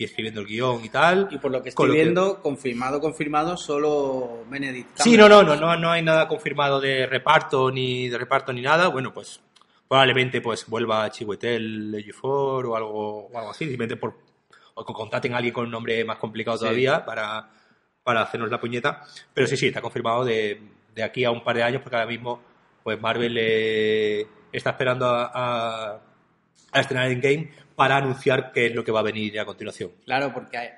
y 0.00 0.04
escribiendo 0.04 0.40
el 0.40 0.46
guion 0.46 0.84
y 0.84 0.88
tal. 0.90 1.26
y 1.30 1.38
por 1.38 1.50
lo 1.50 1.60
que 1.60 1.72
Con 1.72 1.88
estoy 1.88 1.96
que- 1.98 2.04
viendo, 2.04 2.40
confirmado, 2.40 3.00
confirmado, 3.00 3.56
solo 3.56 4.44
Benedict 4.48 4.96
Sí, 5.00 5.16
no, 5.16 5.28
no, 5.28 5.42
no, 5.42 5.56
no, 5.56 5.76
no 5.76 5.90
hay 5.90 6.02
nada 6.02 6.28
confirmado 6.28 6.80
de 6.80 7.04
reparto 7.06 7.70
ni 7.72 8.08
de 8.08 8.16
reparto 8.16 8.52
ni 8.52 8.62
nada. 8.62 8.86
Bueno, 8.88 9.12
pues 9.12 9.40
probablemente 9.88 10.40
pues 10.40 10.66
vuelva 10.68 11.10
Chiwetel 11.10 11.92
Ejiofor 11.96 12.66
o 12.66 12.76
algo, 12.76 13.26
o 13.26 13.36
algo 13.38 13.50
así, 13.50 13.64
simplemente 13.64 13.96
por 13.96 14.14
o 14.74 14.84
contraten 14.84 15.34
a 15.34 15.38
alguien 15.38 15.52
con 15.52 15.64
un 15.64 15.72
nombre 15.72 16.04
más 16.04 16.18
complicado 16.18 16.56
Sí. 16.56 16.62
todavía 16.62 17.04
para, 17.04 17.50
para 18.04 18.22
hacernos 18.22 18.48
la 18.52 18.60
puñeta. 18.60 19.02
Pero 19.34 19.48
sí, 19.48 19.56
sí, 19.56 19.66
está 19.66 19.80
confirmado 19.80 20.24
de, 20.24 20.62
de 20.94 21.02
aquí 21.02 21.24
a 21.24 21.32
un 21.32 21.42
par 21.42 21.56
de 21.56 21.64
años 21.64 21.82
porque 21.82 21.96
ahora 21.96 22.06
mismo 22.08 22.40
pues 22.84 23.00
Marvel 23.00 23.36
eh, 23.36 24.26
está 24.52 24.70
esperando 24.70 25.06
a, 25.06 25.32
a, 25.34 26.00
a 26.72 26.80
estrenar 26.80 27.10
Endgame 27.10 27.50
para 27.76 27.96
anunciar 27.96 28.52
qué 28.52 28.66
es 28.66 28.74
lo 28.74 28.84
que 28.84 28.92
va 28.92 29.00
a 29.00 29.04
venir 29.04 29.38
a 29.40 29.44
continuación. 29.44 29.92
Claro, 30.04 30.32
porque 30.32 30.56
hay- 30.58 30.70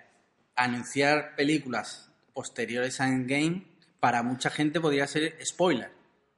anunciar 0.56 1.34
películas 1.36 2.10
posteriores 2.34 3.00
a 3.00 3.08
Endgame, 3.08 3.64
para 4.00 4.22
mucha 4.22 4.50
gente 4.50 4.80
podría 4.80 5.06
ser 5.06 5.36
spoiler. 5.44 5.90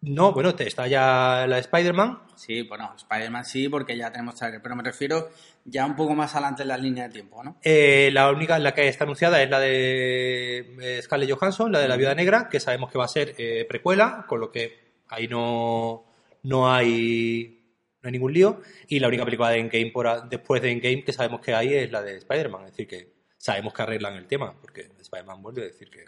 No, 0.03 0.33
bueno, 0.33 0.55
te- 0.55 0.67
está 0.67 0.87
ya 0.89 1.45
la 1.49 1.57
de 1.57 1.61
Spider-Man, 1.61 2.19
Sí, 2.35 2.63
bueno, 2.63 2.93
Spider-Man 2.97 3.45
sí, 3.45 3.69
porque 3.69 3.97
ya 3.97 4.11
tenemos 4.11 4.35
trailer, 4.35 4.61
pero 4.61 4.75
me 4.75 4.83
refiero 4.83 5.31
ya 5.65 5.87
un 5.87 5.95
poco 5.95 6.13
más 6.17 6.35
adelante 6.35 6.63
en 6.63 6.69
la 6.69 6.77
línea 6.77 7.05
de 7.07 7.13
tiempo, 7.13 7.45
¿no? 7.45 7.57
Eh, 7.63 8.11
la 8.13 8.29
única 8.33 8.59
la 8.59 8.75
que 8.75 8.89
está 8.89 9.05
anunciada 9.05 9.41
es 9.41 9.49
la 9.49 9.61
de 9.61 10.75
eh, 10.81 11.01
Scarlett 11.03 11.31
Johansson, 11.31 11.71
la 11.71 11.79
de 11.79 11.87
la 11.87 11.97
Viuda 11.97 12.17
Negra, 12.17 12.49
que 12.49 12.59
sabemos 12.59 12.91
que 12.91 12.99
va 12.99 13.05
a 13.05 13.09
ser 13.09 13.37
eh, 13.39 13.65
precuela, 13.69 14.25
con 14.29 14.41
lo 14.41 14.51
que 14.51 14.81
ahí 15.09 15.29
no, 15.29 16.05
no 16.43 16.73
hay 16.73 17.62
no 18.03 18.09
hay 18.09 18.13
ningún 18.13 18.33
lío. 18.33 18.61
Y 18.89 18.99
la 18.99 19.09
única 19.09 19.25
película 19.25 19.51
de 19.51 19.59
Endgame 19.59 19.91
por 19.91 20.29
después 20.29 20.61
de 20.61 20.71
Endgame 20.73 21.05
que 21.05 21.13
sabemos 21.13 21.41
que 21.41 21.55
hay 21.55 21.75
es 21.75 21.91
la 21.91 22.03
de 22.03 22.17
Spider-Man, 22.17 22.65
es 22.67 22.71
decir, 22.73 22.89
que 22.89 23.09
sabemos 23.39 23.73
que 23.73 23.83
arreglan 23.83 24.15
el 24.15 24.27
tema, 24.27 24.55
porque 24.61 24.89
Spider-Man 25.01 25.43
vuelve 25.43 25.63
a 25.63 25.65
decir 25.67 25.89
que... 25.91 26.05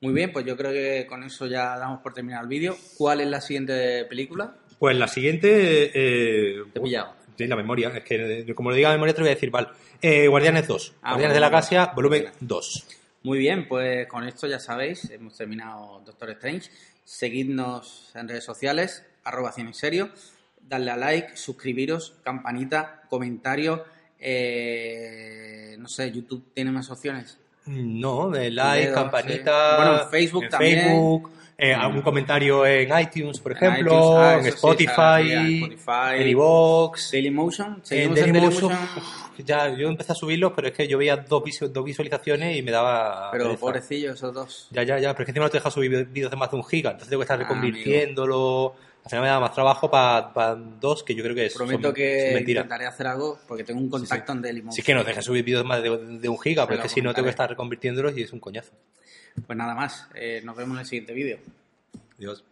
Muy 0.00 0.12
bien, 0.12 0.32
pues 0.32 0.44
yo 0.44 0.56
creo 0.56 0.72
que 0.72 1.06
con 1.06 1.22
eso 1.22 1.46
ya 1.46 1.78
damos 1.78 2.00
por 2.00 2.12
terminar 2.12 2.42
el 2.42 2.48
vídeo. 2.48 2.76
¿Cuál 2.98 3.20
es 3.20 3.28
la 3.28 3.40
siguiente 3.40 4.04
película? 4.06 4.56
Pues 4.78 4.96
la 4.96 5.06
siguiente... 5.06 5.92
Eh, 5.94 6.64
Te 6.72 6.78
he 6.80 6.82
pillado. 6.82 7.14
Sí, 7.38 7.46
la 7.46 7.56
memoria, 7.56 7.88
es 7.88 8.02
que 8.04 8.40
eh, 8.40 8.54
como 8.54 8.70
lo 8.70 8.76
diga 8.76 8.88
la 8.88 8.96
memoria 8.96 9.14
te 9.14 9.20
lo 9.20 9.24
voy 9.24 9.32
a 9.32 9.34
decir, 9.34 9.50
vale. 9.50 9.68
Eh, 10.00 10.26
Guardianes 10.26 10.66
2, 10.66 10.94
Ah, 11.02 11.10
Guardianes 11.10 11.34
de 11.34 11.40
la 11.40 11.46
bueno, 11.46 11.56
Galaxia, 11.56 11.92
volumen 11.94 12.22
bueno. 12.22 12.36
2. 12.40 12.86
Muy 13.22 13.38
bien, 13.38 13.68
pues 13.68 14.06
con 14.08 14.24
esto 14.26 14.48
ya 14.48 14.58
sabéis, 14.58 15.08
hemos 15.10 15.36
terminado 15.36 16.02
Doctor 16.04 16.30
Strange. 16.30 16.70
Seguidnos 17.04 18.10
en 18.14 18.28
redes 18.28 18.44
sociales, 18.44 19.04
arroba 19.24 19.52
cine 19.52 19.68
en 19.68 19.74
serio, 19.74 20.10
darle 20.72 20.90
a 20.90 20.96
like, 20.96 21.36
suscribiros, 21.36 22.14
campanita, 22.22 23.02
comentario. 23.08 23.84
eh, 24.24 25.76
no 25.78 25.88
sé, 25.88 26.10
YouTube 26.12 26.44
tiene 26.54 26.70
más 26.70 26.88
opciones. 26.90 27.38
No, 27.66 28.30
de 28.30 28.50
like, 28.50 28.92
campanita. 28.92 29.70
sí. 29.70 29.76
Bueno, 29.76 30.02
en 30.02 30.08
Facebook 30.10 30.44
en 30.44 30.50
también. 30.50 30.78
Facebook, 30.84 31.30
eh, 31.58 31.76
Mm. 31.76 31.80
algún 31.80 32.02
comentario 32.02 32.66
en 32.66 32.98
iTunes, 33.00 33.38
por 33.40 33.52
En 33.52 33.58
ejemplo, 33.58 33.92
iTunes, 33.92 34.16
ah, 34.18 34.32
en 34.34 34.38
eso 34.40 34.48
sí, 34.50 34.54
Spotify, 34.56 35.32
en 35.32 35.72
Spotify. 35.72 36.30
iVoox, 36.30 37.10
Dailymotion, 37.12 37.82
en 37.90 38.14
Dailymotion. 38.14 38.72
Ya, 39.44 39.68
yo 39.76 39.88
empecé 39.88 40.12
a 40.12 40.14
subirlos, 40.14 40.52
pero 40.54 40.68
es 40.68 40.74
que 40.74 40.86
yo 40.88 40.98
veía 40.98 41.16
dos, 41.16 41.42
visu- 41.42 41.68
dos 41.68 41.84
visualizaciones 41.84 42.56
y 42.56 42.62
me 42.62 42.70
daba. 42.70 43.30
Pero 43.32 43.44
pereza. 43.44 43.60
pobrecillos 43.60 44.14
esos 44.14 44.34
dos. 44.34 44.68
Ya, 44.70 44.82
ya, 44.84 44.98
ya, 44.98 45.12
pero 45.14 45.22
es 45.22 45.26
que 45.26 45.30
encima 45.32 45.46
no 45.46 45.50
te 45.50 45.58
deja 45.58 45.70
subir 45.70 46.06
vídeos 46.06 46.30
de 46.30 46.36
más 46.36 46.50
de 46.50 46.56
un 46.56 46.64
giga, 46.64 46.90
entonces 46.90 47.08
tengo 47.10 47.20
que 47.20 47.24
estar 47.24 47.40
Ah, 47.40 47.42
reconvirtiéndolo. 47.42 48.74
Al 49.04 49.10
final 49.10 49.22
me 49.22 49.28
da 49.28 49.40
más 49.40 49.52
trabajo 49.52 49.90
para 49.90 50.54
dos, 50.54 51.02
que 51.02 51.14
yo 51.14 51.22
creo 51.24 51.34
que 51.34 51.46
es, 51.46 51.54
Prometo 51.54 51.82
son- 51.88 51.94
que 51.94 52.30
son 52.32 52.40
intentaré 52.40 52.86
hacer 52.86 53.06
algo 53.08 53.38
porque 53.48 53.64
tengo 53.64 53.80
un 53.80 53.90
contacto 53.90 54.32
en 54.32 54.42
Dailymotion. 54.42 54.72
Si 54.74 54.80
es 54.80 54.86
que 54.86 54.94
no 54.94 55.02
deja 55.04 55.20
subir 55.22 55.44
vídeos 55.44 55.64
más 55.64 55.82
de, 55.82 55.90
de 56.18 56.28
un 56.28 56.38
giga, 56.38 56.66
pero 56.66 56.78
es 56.78 56.82
que 56.84 56.88
si 56.88 57.02
no 57.02 57.12
tengo 57.12 57.24
que 57.26 57.30
estar 57.30 57.50
reconvirtiéndolos 57.50 58.16
y 58.16 58.22
es 58.22 58.32
un 58.32 58.38
coñazo. 58.40 58.72
Pues 59.46 59.56
nada 59.56 59.74
más, 59.74 60.08
eh, 60.14 60.40
nos 60.44 60.56
vemos 60.56 60.76
en 60.76 60.80
el 60.80 60.86
siguiente 60.86 61.12
vídeo. 61.14 61.38
Dios. 62.18 62.44